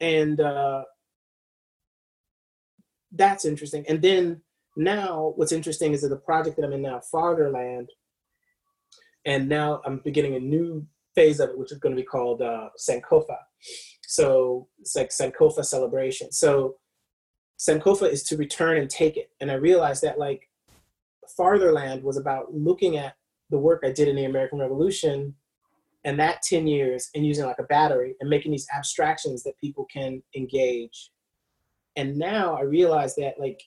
[0.00, 0.84] And uh,
[3.12, 3.84] that's interesting.
[3.88, 4.42] And then
[4.76, 7.88] now what's interesting is that the project that I'm in now, Fatherland,
[9.24, 12.42] and now I'm beginning a new phase of it, which is going to be called
[12.42, 13.36] uh, Sankofa.
[14.06, 16.32] So it's like Sankofa celebration.
[16.32, 16.76] So
[17.58, 19.30] Sankofa is to return and take it.
[19.40, 20.48] And I realized that like
[21.36, 23.14] Fatherland was about looking at
[23.50, 25.34] the work I did in the American Revolution
[26.04, 29.86] and that 10 years and using like a battery and making these abstractions that people
[29.92, 31.10] can engage
[31.98, 33.60] and now I realize that like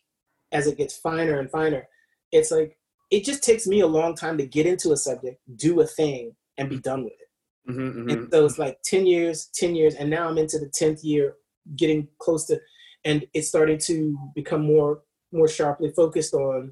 [0.53, 1.87] as it gets finer and finer,
[2.31, 2.77] it's like
[3.11, 6.33] it just takes me a long time to get into a subject, do a thing,
[6.57, 7.71] and be done with it.
[7.71, 8.09] Mm-hmm, mm-hmm.
[8.09, 11.35] And so it's like 10 years, 10 years, and now I'm into the 10th year,
[11.75, 12.59] getting close to,
[13.03, 15.01] and it's starting to become more
[15.33, 16.71] more sharply focused on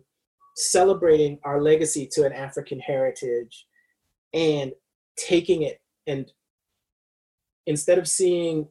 [0.56, 3.66] celebrating our legacy to an African heritage
[4.34, 4.72] and
[5.18, 6.30] taking it and
[7.66, 8.68] instead of seeing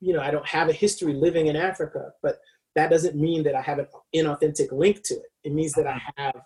[0.00, 2.38] you know, I don't have a history living in Africa, but
[2.74, 5.30] that doesn't mean that I have an inauthentic link to it.
[5.44, 6.36] It means that I have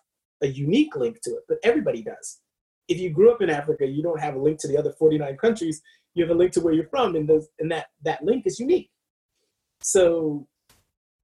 [0.43, 2.41] a unique link to it, but everybody does.
[2.89, 5.37] if you grew up in Africa, you don't have a link to the other 49
[5.37, 5.81] countries.
[6.15, 8.59] You have a link to where you're from, and those and that that link is
[8.59, 8.91] unique.
[9.81, 10.49] So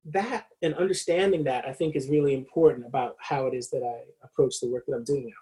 [0.04, 4.04] that and understanding that I think is really important about how it is that I
[4.24, 5.32] approach the work that I'm doing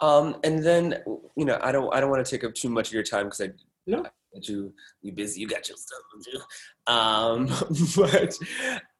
[0.00, 0.08] now.
[0.08, 1.02] Um, and then
[1.36, 3.26] you know I don't I don't want to take up too much of your time
[3.26, 3.50] because I
[3.86, 4.06] no
[4.42, 4.72] you
[5.02, 6.44] you busy you got your stuff.
[6.86, 7.46] Um,
[7.96, 8.36] but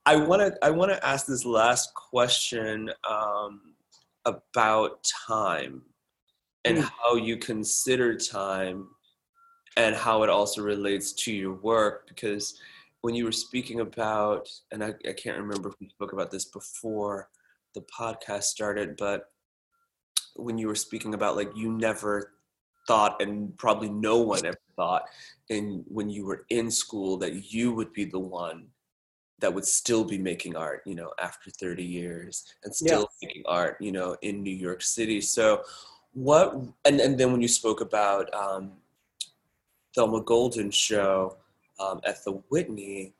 [0.06, 3.74] I want to I want to ask this last question um,
[4.24, 5.82] about time
[6.64, 6.90] and mm.
[7.02, 8.88] how you consider time
[9.76, 12.58] and how it also relates to your work because
[13.00, 16.46] when you were speaking about and I, I can't remember if we spoke about this
[16.46, 17.28] before
[17.74, 19.24] the podcast started but
[20.36, 22.32] when you were speaking about like you never
[22.86, 25.04] thought and probably no one ever thought
[25.48, 28.66] in when you were in school that you would be the one
[29.40, 33.28] that would still be making art you know after 30 years and still yeah.
[33.28, 35.62] making art you know in new york city so
[36.12, 36.54] what
[36.84, 38.72] and, and then when you spoke about um,
[39.94, 41.36] thelma golden show
[41.80, 43.12] um, at the whitney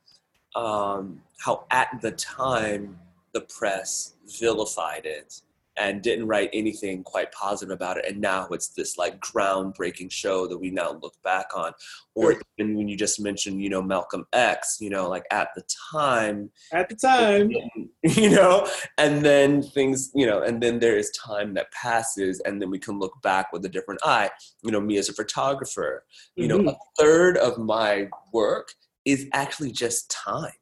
[0.55, 2.99] um, how at the time
[3.33, 5.41] the press vilified it
[5.77, 8.07] and didn't write anything quite positive about it.
[8.07, 11.73] And now it's this like groundbreaking show that we now look back on.
[12.15, 15.63] Or even when you just mentioned you know malcolm x you know like at the
[15.93, 17.51] time at the time.
[18.03, 18.69] you know
[18.99, 22.79] and then things you know and then there is time that passes and then we
[22.79, 24.31] can look back with a different eye.
[24.63, 26.05] You know me as a photographer
[26.37, 26.65] you mm-hmm.
[26.65, 28.73] know a third of my work
[29.05, 30.53] is actually just time.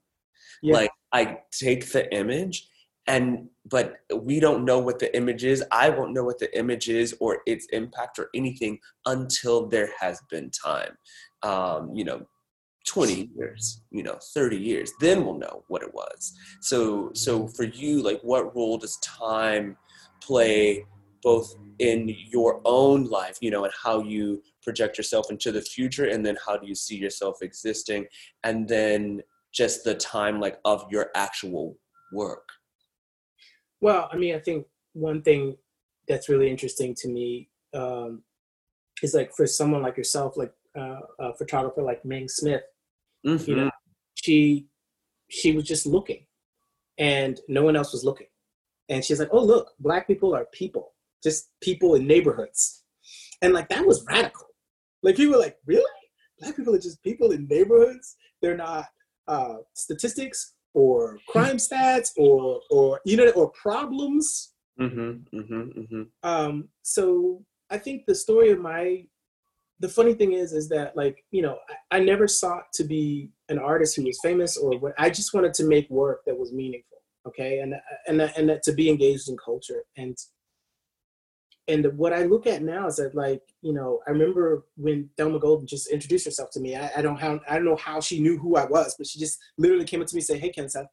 [0.63, 0.75] Yeah.
[0.75, 2.69] like i take the image
[3.13, 5.63] and but we don't know what the image is.
[5.71, 10.21] I won't know what the image is or its impact or anything until there has
[10.31, 10.97] been time.
[11.43, 12.27] Um, you know
[12.89, 16.33] 20 years you know 30 years then we'll know what it was.
[16.61, 19.77] So so for you like what role does time
[20.21, 20.85] play
[21.23, 26.07] both in your own life you know and how you project yourself into the future
[26.07, 28.07] and then how do you see yourself existing
[28.43, 29.21] and then
[29.53, 31.77] just the time like of your actual
[32.13, 32.49] work
[33.83, 35.57] well, I mean, I think one thing
[36.09, 38.23] that's really interesting to me um,
[39.03, 42.63] is like for someone like yourself, like uh, a photographer like Ming Smith,
[43.27, 43.51] mm-hmm.
[43.51, 43.71] you know,
[44.15, 44.67] she
[45.29, 46.25] she was just looking,
[46.97, 48.29] and no one else was looking,
[48.89, 52.85] and she's like, "Oh, look, black people are people, just people in neighborhoods,"
[53.43, 54.47] and like that was radical.
[55.03, 55.85] Like people were like, "Really?
[56.39, 58.17] Black people are just people in neighborhoods?
[58.41, 58.87] They're not
[59.27, 64.53] uh, statistics or crime stats or or you know or problems.
[64.81, 66.03] Mm-hmm, mm-hmm, mm-hmm.
[66.23, 69.05] Um, so I think the story of my
[69.81, 71.59] the funny thing is is that like you know
[71.91, 75.35] I, I, never sought to be an artist who was famous or what I just
[75.35, 77.75] wanted to make work that was meaningful okay and
[78.07, 80.17] and and to be engaged in culture and
[81.69, 85.39] and what I look at now is that like you know I remember when Thelma
[85.39, 86.77] Golden just introduced herself to me.
[86.77, 89.19] I, I don't how I don't know how she knew who I was, but she
[89.19, 90.87] just literally came up to me and said, "Hey, Kenseth,"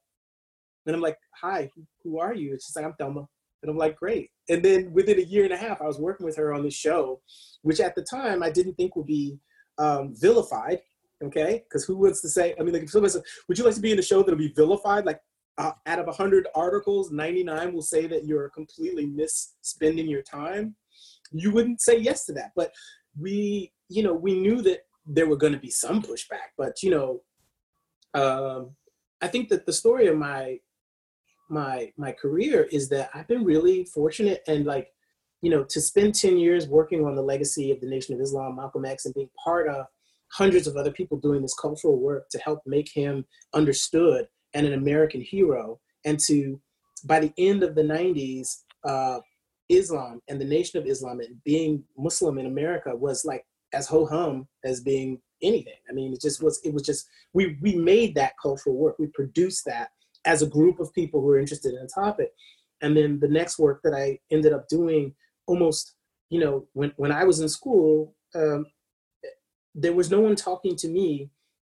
[0.85, 3.27] and I'm like, "Hi, who, who are you?" She's like, "I'm Thelma,"
[3.63, 6.25] and I'm like, "Great." And then within a year and a half, I was working
[6.25, 7.21] with her on this show,
[7.63, 9.39] which at the time I didn't think would be
[9.77, 10.79] um, vilified.
[11.21, 12.55] Okay, because who wants to say?
[12.59, 14.37] I mean, like if somebody says, "Would you like to be in a show that'll
[14.37, 15.19] be vilified?" Like
[15.59, 20.75] uh, out of 100 articles, 99 will say that you're completely misspending your time.
[21.31, 22.51] You wouldn't say yes to that.
[22.55, 22.71] But
[23.19, 26.53] we, you know, we knew that there were going to be some pushback.
[26.57, 27.21] But, you know,
[28.13, 28.71] um,
[29.21, 30.59] I think that the story of my
[31.51, 34.89] my my career is that I've been really fortunate and like,
[35.41, 38.55] you know, to spend 10 years working on the legacy of the Nation of Islam,
[38.55, 39.87] Malcolm X, and being part of
[40.31, 44.73] hundreds of other people doing this cultural work to help make him understood and an
[44.73, 46.59] American hero, and to
[47.05, 49.19] by the end of the 90s, uh,
[49.69, 54.05] Islam and the Nation of Islam and being Muslim in America was like as ho
[54.05, 55.73] hum as being anything.
[55.89, 56.59] I mean, it just was.
[56.63, 58.97] It was just we we made that cultural work.
[58.99, 59.89] We produced that
[60.25, 62.31] as a group of people who were interested in the topic.
[62.81, 65.13] And then the next work that I ended up doing,
[65.47, 65.95] almost,
[66.29, 68.65] you know, when when I was in school, um,
[69.75, 71.29] there was no one talking to me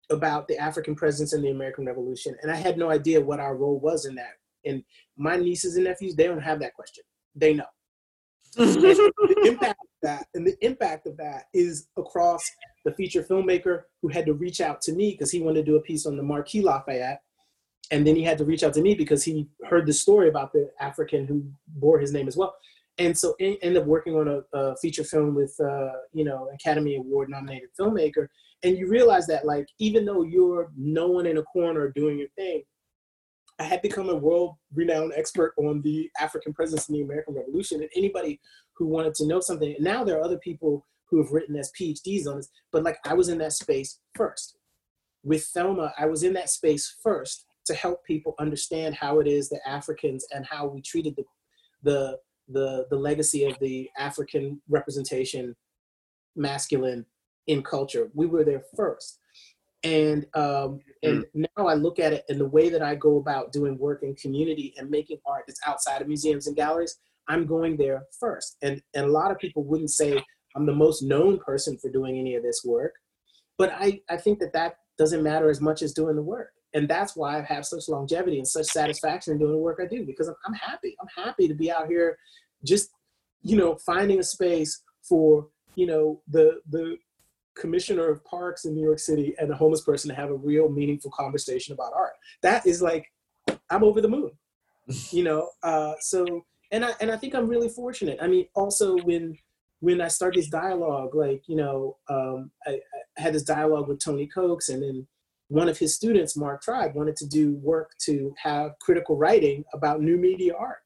[0.09, 3.55] about the African presence in the American Revolution, and I had no idea what our
[3.55, 4.33] role was in that.
[4.65, 4.83] And
[5.17, 7.03] my nieces and nephews, they don't have that question.
[7.35, 7.65] They know.
[8.55, 12.43] the impact of that, and the impact of that is across
[12.83, 15.75] the feature filmmaker who had to reach out to me because he wanted to do
[15.75, 17.21] a piece on the Marquis Lafayette,
[17.91, 20.51] and then he had to reach out to me because he heard the story about
[20.51, 22.55] the African who bore his name as well.
[22.97, 26.97] And so ended up working on a, a feature film with, uh, you know, Academy
[26.97, 28.27] Award nominated filmmaker
[28.63, 32.27] and you realize that like even though you're no one in a corner doing your
[32.35, 32.61] thing
[33.59, 37.81] i had become a world renowned expert on the african presence in the american revolution
[37.81, 38.39] and anybody
[38.79, 39.75] who wanted to know something.
[39.75, 42.97] And now there are other people who have written as PhDs on this, but like
[43.05, 44.55] I was in that space first.
[45.23, 49.49] With Thelma, I was in that space first to help people understand how it is
[49.49, 51.23] that Africans and how we treated the
[51.83, 52.17] the
[52.51, 55.55] the, the legacy of the African representation
[56.35, 57.05] masculine
[57.49, 58.09] in culture.
[58.13, 59.19] We were there first.
[59.83, 61.45] And um, and mm.
[61.57, 64.13] now I look at it in the way that I go about doing work in
[64.15, 66.97] community and making art that's outside of museums and galleries.
[67.29, 68.57] I'm going there first.
[68.61, 70.21] And, and a lot of people wouldn't say
[70.55, 72.95] I'm the most known person for doing any of this work,
[73.57, 76.49] but I, I think that that doesn't matter as much as doing the work.
[76.73, 79.87] And that's why I have such longevity and such satisfaction in doing the work I
[79.87, 80.95] do because I'm, I'm happy.
[80.99, 82.17] I'm happy to be out here
[82.65, 82.89] just,
[83.43, 86.97] you know, finding a space for, you know, the, the
[87.59, 90.69] commissioner of parks in New York City and a homeless person to have a real
[90.69, 92.13] meaningful conversation about art.
[92.41, 93.11] That is like,
[93.69, 94.31] I'm over the moon,
[95.11, 95.49] you know?
[95.61, 98.17] Uh, so, and I, and I think I'm really fortunate.
[98.21, 99.37] I mean, also when,
[99.81, 103.99] when I started this dialogue, like, you know, um, I, I, had this dialogue with
[103.99, 105.05] Tony Cokes and then
[105.49, 110.01] one of his students, Mark Tribe, wanted to do work to have critical writing about
[110.01, 110.77] new media art.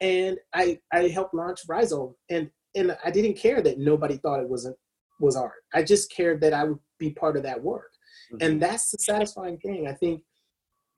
[0.00, 4.48] And I, I helped launch Rhizome and, and I didn't care that nobody thought it
[4.48, 4.76] wasn't
[5.20, 5.62] was art.
[5.72, 7.92] I just cared that I would be part of that work.
[8.32, 8.46] Mm-hmm.
[8.46, 9.86] And that's the satisfying thing.
[9.86, 10.22] I think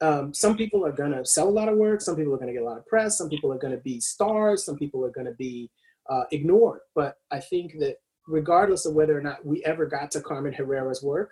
[0.00, 2.00] um, some people are going to sell a lot of work.
[2.00, 3.18] Some people are going to get a lot of press.
[3.18, 4.64] Some people are going to be stars.
[4.64, 5.70] Some people are going to be
[6.10, 6.80] uh, ignored.
[6.94, 7.96] But I think that
[8.26, 11.30] regardless of whether or not we ever got to Carmen Herrera's work,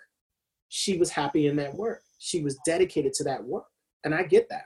[0.69, 2.01] she was happy in that work.
[2.19, 3.65] She was dedicated to that work.
[4.03, 4.65] And I get that.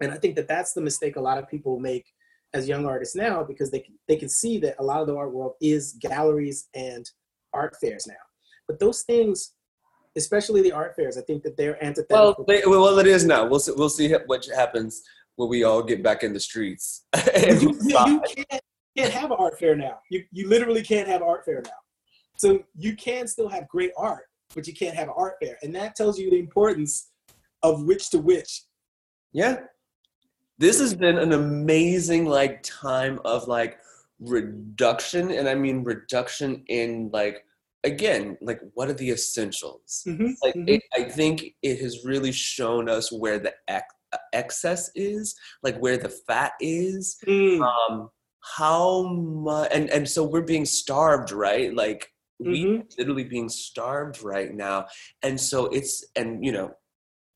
[0.00, 2.06] And I think that that's the mistake a lot of people make
[2.54, 5.32] as young artists now because they, they can see that a lot of the art
[5.32, 7.10] world is galleries and
[7.52, 8.14] art fairs now.
[8.68, 9.54] But those things
[10.16, 11.16] especially the art fairs.
[11.16, 12.34] I think that they're antithetical.
[12.38, 13.46] Well, they, well, it is now.
[13.46, 15.02] We'll see, we'll see what happens
[15.36, 17.04] when we all get back in the streets.
[17.36, 18.62] you, you, can't,
[18.96, 19.98] can't have an art fair now.
[20.10, 21.70] You, you literally can't have an art fair now.
[22.36, 24.24] So you can still have great art,
[24.54, 25.58] but you can't have an art fair.
[25.62, 27.10] And that tells you the importance
[27.62, 28.64] of which to which.
[29.32, 29.60] Yeah.
[30.58, 33.78] This has been an amazing like time of like
[34.20, 35.30] reduction.
[35.30, 37.44] And I mean reduction in like
[37.84, 40.02] again, like what are the essentials?
[40.06, 40.68] Mm-hmm, like mm-hmm.
[40.68, 43.94] It, I think it has really shown us where the ex-
[44.32, 47.16] excess is, like where the fat is.
[47.26, 47.66] Mm.
[47.66, 48.10] Um,
[48.56, 51.74] how much, and and so we're being starved, right?
[51.74, 52.08] Like
[52.40, 52.82] we mm-hmm.
[52.98, 54.86] literally being starved right now,
[55.22, 56.72] and so it's and you know,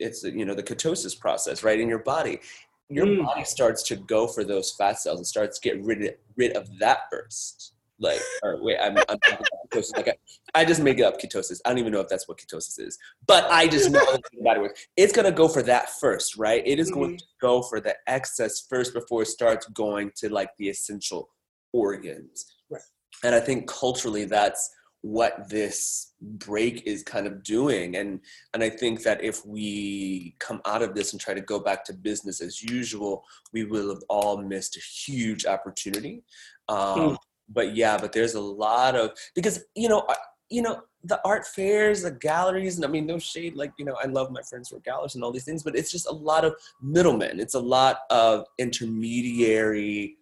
[0.01, 2.41] it's you know the ketosis process, right, in your body.
[2.89, 3.25] Your mm.
[3.25, 6.57] body starts to go for those fat cells and starts to get rid of, rid
[6.57, 10.15] of that first like or wait i'm, I'm ketosis like I,
[10.55, 12.99] I, just make it up ketosis i don't even know if that's what ketosis is
[13.27, 14.03] but i just know
[14.41, 17.01] about it it's going to go for that first right it is mm-hmm.
[17.01, 21.31] going to go for the excess first before it starts going to like the essential
[21.73, 22.83] organs right.
[23.25, 24.71] and i think culturally that's
[25.03, 27.97] what this break is kind of doing.
[27.97, 28.21] And
[28.55, 31.85] and i think that if we come out of this and try to go back
[31.85, 36.23] to business as usual we will have all missed a huge opportunity.
[36.69, 37.17] Um, mm
[37.49, 40.07] but yeah, but there's a lot of because you know,
[40.51, 43.97] you know, the art fairs, the galleries, and I mean, no shade, like you know,
[44.03, 46.13] I love my friends who are galleries and all these things, but it's just a
[46.13, 47.41] lot of middlemen.
[47.41, 50.17] It's a lot of intermediary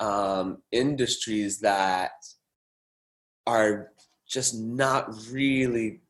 [0.00, 2.12] um, industries that
[3.46, 3.90] are
[4.34, 6.00] just not really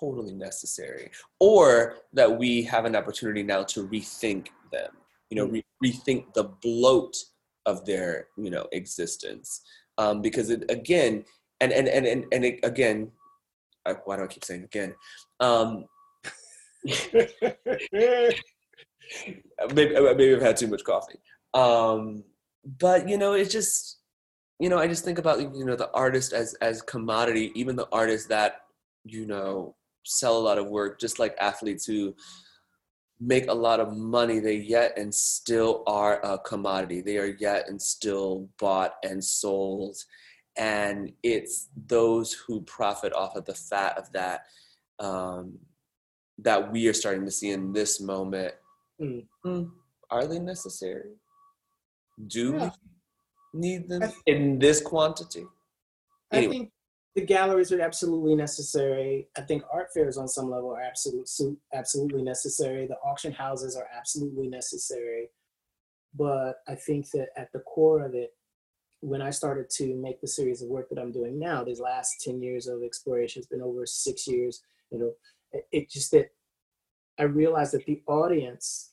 [0.00, 1.10] totally necessary,
[1.40, 4.92] or that we have an opportunity now to rethink them.
[5.30, 5.62] You know, mm.
[5.82, 7.14] re- rethink the bloat
[7.66, 9.60] of their you know existence
[9.98, 11.24] um, because it again
[11.60, 13.10] and and and and, and it, again
[13.84, 14.94] I, why do I keep saying again
[15.40, 15.84] um,
[19.74, 21.18] maybe maybe I've had too much coffee
[21.52, 22.24] um,
[22.78, 23.98] but you know it's just
[24.58, 27.88] you know I just think about you know the artist as as commodity even the
[27.92, 28.62] artists that
[29.04, 29.74] you know
[30.04, 32.14] sell a lot of work just like athletes who
[33.20, 37.00] make a lot of money, they yet and still are a commodity.
[37.00, 39.96] They are yet and still bought and sold.
[40.56, 44.46] And it's those who profit off of the fat of that
[44.98, 45.58] um,
[46.38, 48.54] that we are starting to see in this moment.
[49.00, 49.70] Mm.
[50.10, 51.10] Are they necessary?
[52.26, 52.64] Do yeah.
[52.64, 52.70] we
[53.56, 55.44] need them in this quantity?
[56.32, 56.46] Anyway.
[56.46, 56.70] I think
[57.14, 59.28] the galleries are absolutely necessary.
[59.36, 62.86] I think art fairs on some level are absolutely absolutely necessary.
[62.86, 65.30] The auction houses are absolutely necessary.
[66.14, 68.34] But I think that at the core of it,
[69.00, 72.22] when I started to make the series of work that I'm doing now, these last
[72.22, 75.12] 10 years of exploration has been over six years, you know,
[75.52, 76.30] it, it just that
[77.18, 78.92] I realized that the audience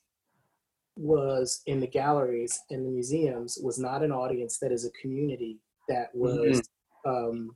[1.04, 5.60] was in the galleries and the museums was not an audience that is a community
[5.90, 6.62] that was
[7.06, 7.12] mm-hmm.
[7.12, 7.56] um,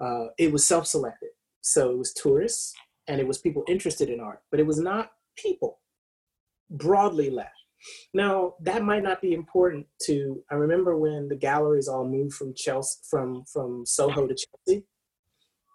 [0.00, 1.30] uh, it was self-selected.
[1.60, 2.74] So it was tourists
[3.06, 5.78] and it was people interested in art but it was not people.
[6.70, 7.50] Broadly left.
[8.12, 12.54] Now that might not be important to i remember when the galleries all moved from
[12.54, 14.84] chelsea from from soho to chelsea.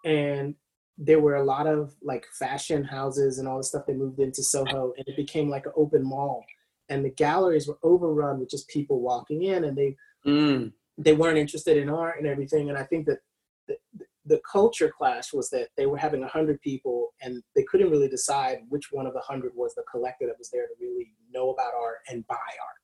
[0.04, 0.54] And
[0.98, 4.42] there were a lot of like fashion houses and all the stuff that moved into
[4.42, 6.44] Soho, and it became like an open mall.
[6.88, 9.96] And the galleries were overrun with just people walking in, and they
[10.26, 10.72] mm.
[10.96, 12.68] they weren't interested in art and everything.
[12.68, 13.18] And I think that
[13.68, 13.76] the,
[14.24, 18.08] the culture clash was that they were having a hundred people, and they couldn't really
[18.08, 21.50] decide which one of the hundred was the collector that was there to really know
[21.50, 22.80] about art and buy art.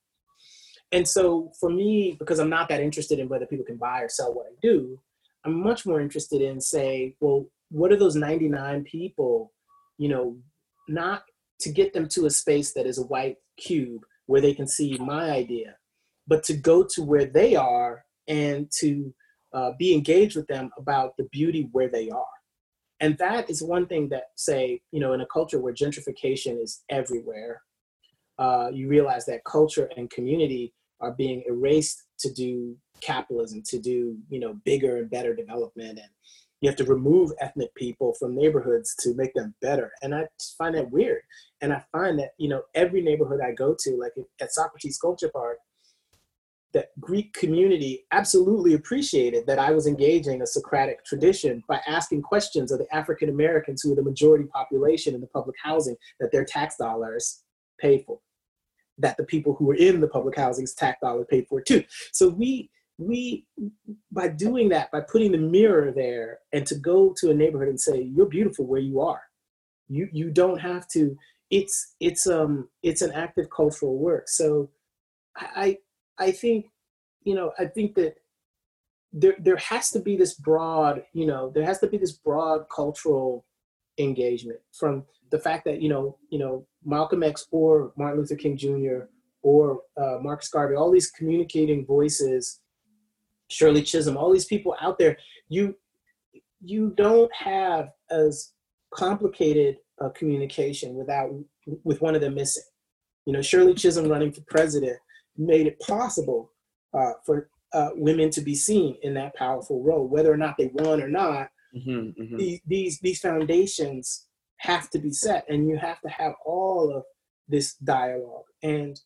[0.91, 4.09] And so for me, because I'm not that interested in whether people can buy or
[4.09, 4.99] sell what I do,
[5.43, 9.51] I'm much more interested in say, well, what are those 99 people,
[9.97, 10.37] you know,
[10.87, 11.23] not
[11.61, 14.95] to get them to a space that is a white cube where they can see
[14.99, 15.75] my idea,
[16.27, 19.13] but to go to where they are and to
[19.53, 22.25] uh, be engaged with them about the beauty where they are.
[22.99, 26.83] And that is one thing that, say, you know, in a culture where gentrification is
[26.89, 27.63] everywhere,
[28.37, 34.15] uh, you realize that culture and community are being erased to do capitalism, to do,
[34.29, 36.09] you know, bigger and better development and
[36.63, 39.91] you have to remove ethnic people from neighborhoods to make them better.
[40.01, 40.25] And i
[40.57, 41.21] find that weird.
[41.61, 45.29] And i find that you know every neighborhood i go to like at socrates sculpture
[45.29, 45.57] park
[46.73, 52.71] that greek community absolutely appreciated that i was engaging a socratic tradition by asking questions
[52.71, 56.43] of the african americans who are the majority population in the public housing that their
[56.43, 57.43] tax dollars
[57.79, 58.19] paid for
[58.97, 61.83] that the people who were in the public housing's tax dollar paid for too.
[62.11, 63.45] So we we
[64.11, 67.81] by doing that by putting the mirror there and to go to a neighborhood and
[67.81, 69.21] say you're beautiful where you are.
[69.87, 71.17] You you don't have to
[71.49, 74.29] it's it's um it's an active cultural work.
[74.29, 74.69] So
[75.35, 75.77] i
[76.19, 76.67] i think
[77.23, 78.15] you know i think that
[79.11, 82.65] there there has to be this broad you know there has to be this broad
[82.73, 83.45] cultural
[83.97, 88.57] engagement from the fact that you know you know malcolm x or martin luther king
[88.57, 89.05] jr
[89.43, 92.59] or uh, marcus garvey all these communicating voices
[93.53, 95.17] Shirley Chisholm, all these people out there,
[95.49, 95.75] you
[96.61, 98.53] you don't have as
[98.93, 101.29] complicated a communication without
[101.83, 102.63] with one of them missing.
[103.25, 104.97] You know, Shirley Chisholm running for president
[105.37, 106.51] made it possible
[106.93, 110.69] uh, for uh, women to be seen in that powerful role, whether or not they
[110.73, 111.49] won or not.
[111.75, 112.37] Mm-hmm, mm-hmm.
[112.37, 114.27] These, these these foundations
[114.57, 117.03] have to be set, and you have to have all of
[117.47, 118.45] this dialogue.
[118.61, 118.99] And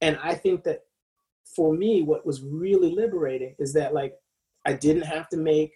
[0.00, 0.85] and I think that
[1.54, 4.14] for me, what was really liberating is that like
[4.66, 5.72] I didn't have to make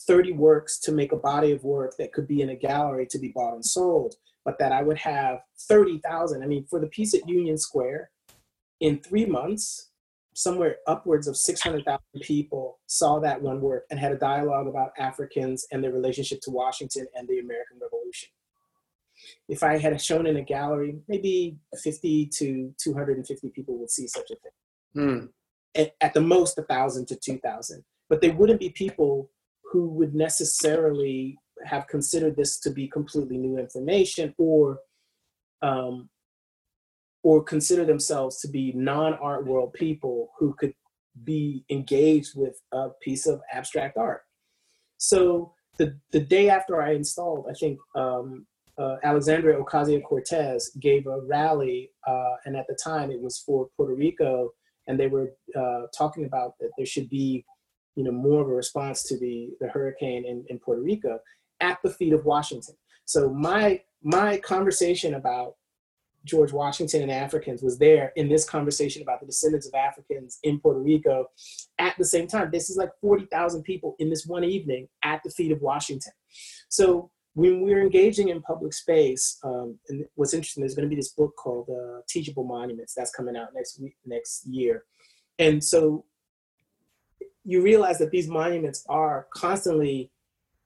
[0.00, 3.18] 30 works to make a body of work that could be in a gallery to
[3.18, 4.14] be bought and sold,
[4.44, 6.42] but that I would have 30,000.
[6.42, 8.10] I mean, for the piece at Union Square,
[8.80, 9.90] in three months,
[10.34, 15.66] somewhere upwards of 600,000 people saw that one work and had a dialogue about Africans
[15.72, 18.28] and their relationship to Washington and the American Revolution.
[19.48, 24.30] If I had shown in a gallery, maybe 50 to 250 people would see such
[24.30, 24.52] a thing.
[24.96, 25.26] Hmm.
[25.74, 27.84] At, at the most, a thousand to two thousand.
[28.08, 29.30] But they wouldn't be people
[29.70, 34.78] who would necessarily have considered this to be completely new information or
[35.62, 36.08] um,
[37.22, 40.74] or consider themselves to be non-art world people who could
[41.24, 44.22] be engaged with a piece of abstract art.
[44.98, 48.46] So the, the day after I installed, I think um,
[48.78, 53.94] uh, Alexandria Ocasio-Cortez gave a rally, uh, and at the time it was for Puerto
[53.94, 54.52] Rico
[54.86, 57.44] and they were uh, talking about that there should be,
[57.94, 61.18] you know, more of a response to the the hurricane in, in Puerto Rico
[61.60, 62.74] at the feet of Washington.
[63.04, 65.54] So my my conversation about
[66.26, 70.58] George Washington and Africans was there in this conversation about the descendants of Africans in
[70.58, 71.26] Puerto Rico
[71.78, 72.50] at the same time.
[72.52, 76.12] This is like 40,000 people in this one evening at the feet of Washington.
[76.68, 81.00] So when we're engaging in public space, um, and what's interesting, there's going to be
[81.02, 84.84] this book called uh, Teachable Monuments that's coming out next week, next year,
[85.38, 86.04] and so
[87.44, 90.10] you realize that these monuments are constantly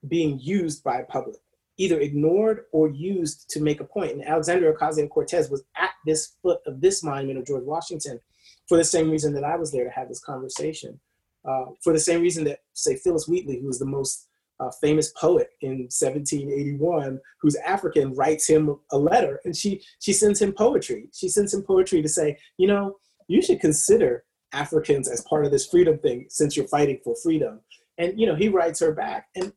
[0.08, 1.36] being used by public,
[1.76, 4.12] either ignored or used to make a point.
[4.12, 8.18] And Alexandria Ocasio-Cortez was at this foot of this monument of George Washington
[8.66, 10.98] for the same reason that I was there to have this conversation.
[11.44, 14.29] Uh, for the same reason that, say, Phyllis Wheatley, who was the most
[14.60, 20.40] a famous poet in 1781 who's African writes him a letter and she she sends
[20.40, 21.08] him poetry.
[21.12, 22.96] She sends him poetry to say, you know,
[23.26, 27.60] you should consider Africans as part of this freedom thing since you're fighting for freedom.
[27.98, 29.28] And you know, he writes her back.
[29.34, 29.52] And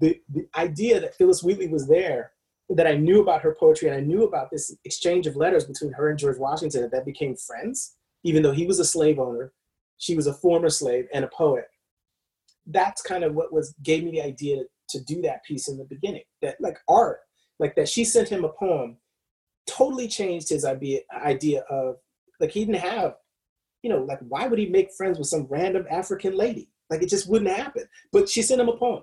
[0.00, 2.32] the, the idea that Phyllis Wheatley was there
[2.68, 5.92] that I knew about her poetry and I knew about this exchange of letters between
[5.92, 9.52] her and George Washington that became friends, even though he was a slave owner,
[9.98, 11.66] she was a former slave and a poet.
[12.66, 15.84] That's kind of what was gave me the idea to do that piece in the
[15.84, 16.22] beginning.
[16.42, 17.20] That like art,
[17.58, 18.98] like that she sent him a poem,
[19.66, 21.96] totally changed his idea idea of
[22.40, 23.14] like he didn't have,
[23.82, 26.68] you know, like why would he make friends with some random African lady?
[26.90, 27.84] Like it just wouldn't happen.
[28.12, 29.02] But she sent him a poem,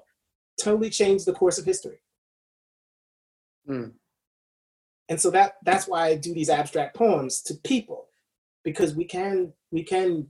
[0.61, 2.01] totally changed the course of history.
[3.69, 3.93] Mm.
[5.09, 8.07] And so that that's why I do these abstract poems to people,
[8.63, 10.27] because we can we can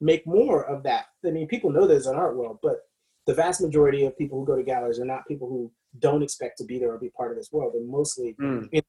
[0.00, 1.06] make more of that.
[1.26, 2.80] I mean, people know there's an art world, but
[3.26, 6.58] the vast majority of people who go to galleries are not people who don't expect
[6.58, 7.74] to be there or be part of this world.
[7.74, 8.82] They're mostly, Mm.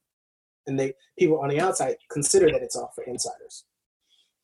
[0.67, 3.65] and they people on the outside consider that it's all for insiders.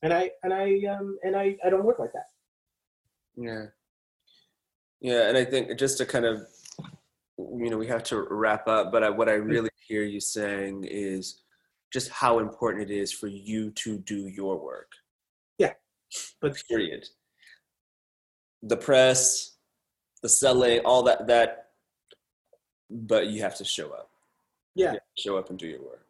[0.02, 2.28] And I and I um, and I I don't work like that.
[3.36, 3.66] Yeah.
[5.02, 6.48] Yeah, and I think just to kind of,
[7.38, 10.86] you know, we have to wrap up, but I, what I really hear you saying
[10.86, 11.42] is
[11.92, 14.92] just how important it is for you to do your work.
[16.42, 17.06] But Period.
[18.64, 19.58] The press,
[20.22, 21.68] the selling, all that, that,
[22.90, 24.10] but you have to show up.
[24.76, 26.06] yeah, You have to show up and do your work.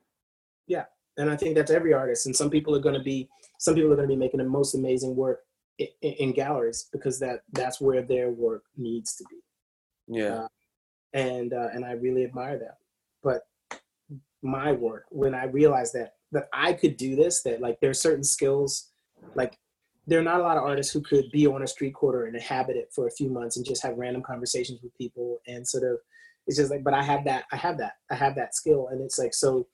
[0.67, 0.85] Yeah.
[1.17, 2.25] And I think that's every artist.
[2.25, 4.45] And some people are going to be some people are going to be making the
[4.45, 5.41] most amazing work
[5.79, 9.37] in, in galleries because that that's where their work needs to be.
[10.07, 10.47] Yeah.
[11.13, 12.77] and uh, and I really admire that.
[13.23, 13.43] But
[14.43, 18.23] my work, when I realized that that I could do this, that like there's certain
[18.23, 18.91] skills,
[19.35, 19.57] like
[20.07, 22.35] there are not a lot of artists who could be on a street corner and
[22.35, 25.83] inhabit it for a few months and just have random conversations with people and sort
[25.83, 25.97] of
[26.47, 29.01] it's just like but I have that I have that I have that skill and
[29.01, 29.67] it's like so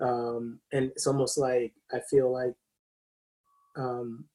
[0.00, 2.54] um and it's almost like I feel like
[3.76, 4.26] um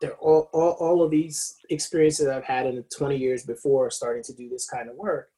[0.00, 4.22] they're all, all, all of these experiences I've had in the 20 years before starting
[4.24, 5.30] to do this kind of work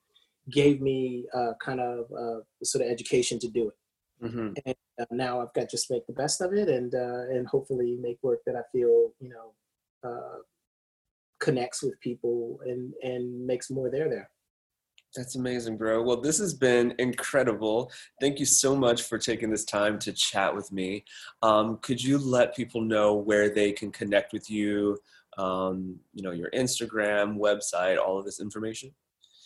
[0.51, 3.74] gave me uh, kind of uh, sort of education to do it.
[4.20, 7.28] Hmm And uh, now I've got to just make the best of it and uh,
[7.30, 9.55] and hopefully make work that I feel you know
[10.09, 10.38] uh,
[11.40, 14.30] connects with people and and makes more there there.
[15.16, 16.02] That's amazing, bro.
[16.02, 17.90] Well, this has been incredible.
[18.20, 21.05] Thank you so much for taking this time to chat with me.
[21.42, 24.98] Um, could you let people know where they can connect with you?
[25.36, 28.92] Um, you know, your Instagram, website, all of this information.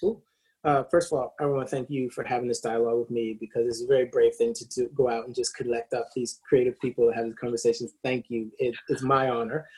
[0.00, 0.22] Cool.
[0.64, 3.36] Uh, first of all, I want to thank you for having this dialogue with me
[3.38, 6.40] because it's a very brave thing to, to go out and just collect up these
[6.48, 7.92] creative people and have these conversations.
[8.02, 8.50] Thank you.
[8.58, 9.68] It, it's my honor.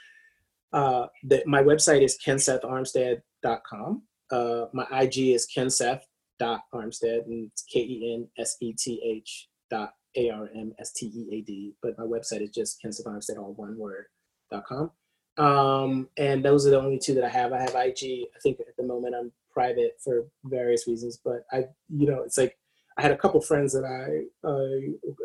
[0.73, 4.03] Uh, the, my website is kensetharmstead.com.
[4.31, 11.75] Uh, my IG is kenseth.armstead and it's K-E-N-S-E-T-H dot A-R-M-S-T-E-A-D.
[11.83, 14.07] But my website is just kensetharmstead, all one word,
[14.53, 14.93] dot com.
[15.37, 17.53] Um, and those are the only two that I have.
[17.53, 18.27] I have IG.
[18.35, 22.37] I think at the moment I'm private for various reasons, but I, you know, it's
[22.37, 22.59] like
[22.99, 24.53] I had a couple friends that I, uh,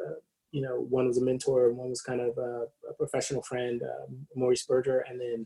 [0.08, 0.16] uh,
[0.52, 3.82] you know, one was a mentor and one was kind of a, a professional friend,
[3.84, 5.46] um, Maurice Berger, and then,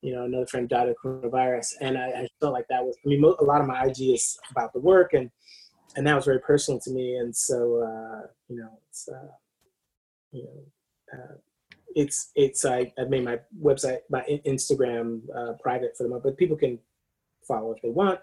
[0.00, 2.96] you know, another friend died of coronavirus, and I, I felt like that was.
[3.04, 5.30] I mean, a lot of my IG is about the work, and
[5.94, 7.56] and that was very personal to me, and so
[7.88, 9.32] uh, you know, it's, uh,
[10.32, 10.58] you know.
[11.14, 11.34] Uh,
[11.94, 16.38] it's it's I, I made my website my Instagram uh, private for the moment, but
[16.38, 16.78] people can
[17.46, 18.20] follow if they want.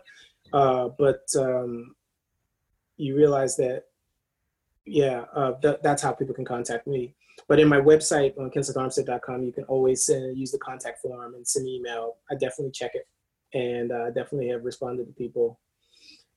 [0.52, 1.96] Uh, but um,
[2.98, 3.84] you realize that
[4.90, 7.14] yeah, uh, that, that's how people can contact me.
[7.48, 11.48] But in my website on kensetharmstead.com, you can always send, use the contact form and
[11.48, 12.18] send me an email.
[12.30, 13.08] I definitely check it,
[13.58, 15.60] and uh, definitely have responded to people.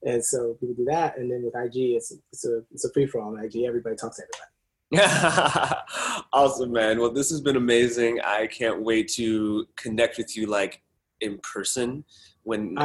[0.03, 3.05] And so people do that, and then with IG, it's it's a it's a free
[3.05, 3.63] for all on IG.
[3.63, 5.75] Everybody talks to everybody.
[6.33, 6.99] awesome, man.
[6.99, 8.19] Well, this has been amazing.
[8.21, 10.81] I can't wait to connect with you like
[11.21, 12.03] in person
[12.43, 12.75] when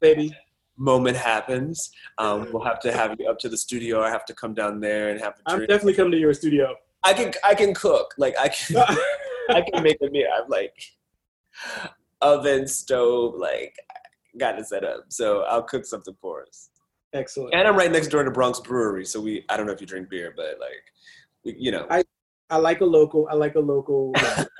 [0.00, 0.34] baby.
[0.76, 1.90] moment happens.
[2.18, 4.02] Um, we'll have to have you up to the studio.
[4.02, 6.74] I have to come down there and have a I'm definitely coming to your studio.
[7.04, 8.14] I can I can cook.
[8.18, 8.76] Like I can
[9.50, 10.28] I can make a meal.
[10.36, 10.74] I'm like
[12.20, 13.76] oven, stove, like
[14.38, 15.04] got it set up.
[15.08, 16.70] So I'll cook something for us.
[17.12, 17.54] Excellent.
[17.54, 19.86] And I'm right next door to Bronx Brewery, so we I don't know if you
[19.86, 20.82] drink beer, but like
[21.44, 22.04] we, you know, I-
[22.48, 23.26] I like a local.
[23.28, 24.12] I like a local.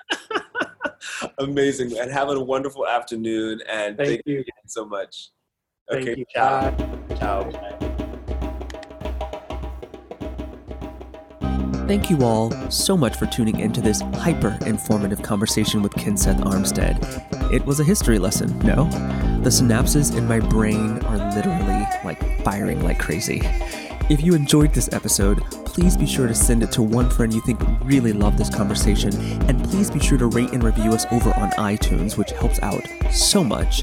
[1.39, 1.99] amazing.
[1.99, 3.61] And have a wonderful afternoon.
[3.69, 4.35] And Thank thank, you.
[4.35, 5.31] you again so much.
[5.91, 6.25] Thank Okay, you.
[6.35, 6.71] ciao.
[6.71, 7.15] Bye.
[7.17, 7.97] Ciao.
[11.87, 17.53] Thank you all so much for tuning into this hyper informative conversation with Kenseth Armstead.
[17.53, 18.91] It was a history lesson, no?
[19.45, 23.41] The synapses in my brain are literally like firing like crazy.
[24.09, 27.41] If you enjoyed this episode, please be sure to send it to one friend you
[27.41, 29.13] think really love this conversation,
[29.49, 32.87] and please be sure to rate and review us over on iTunes, which helps out
[33.11, 33.83] so much.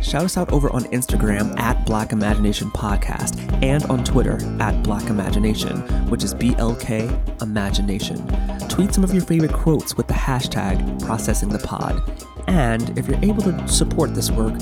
[0.00, 5.10] shout us out over on Instagram at Black Imagination Podcast and on Twitter at Black
[5.10, 5.78] Imagination,
[6.08, 8.24] which is BLK Imagination.
[8.68, 12.00] Tweet some of your favorite quotes with the hashtag Processing the Pod.
[12.46, 14.56] And if you're able to support this work,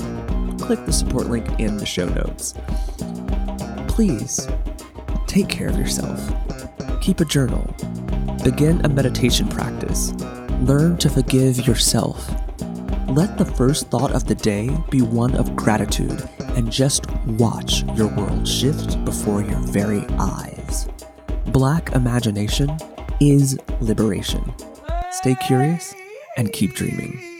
[0.57, 2.55] click the support link in the show notes.
[3.87, 4.47] Please
[5.33, 6.21] take care of yourself.
[7.01, 7.63] Keep a journal.
[8.43, 10.11] Begin a meditation practice.
[10.61, 12.29] Learn to forgive yourself.
[13.07, 18.09] Let the first thought of the day be one of gratitude and just watch your
[18.09, 20.87] world shift before your very eyes.
[21.47, 22.77] Black imagination
[23.19, 24.53] is liberation.
[25.13, 25.95] Stay curious
[26.37, 27.32] and keep dreaming.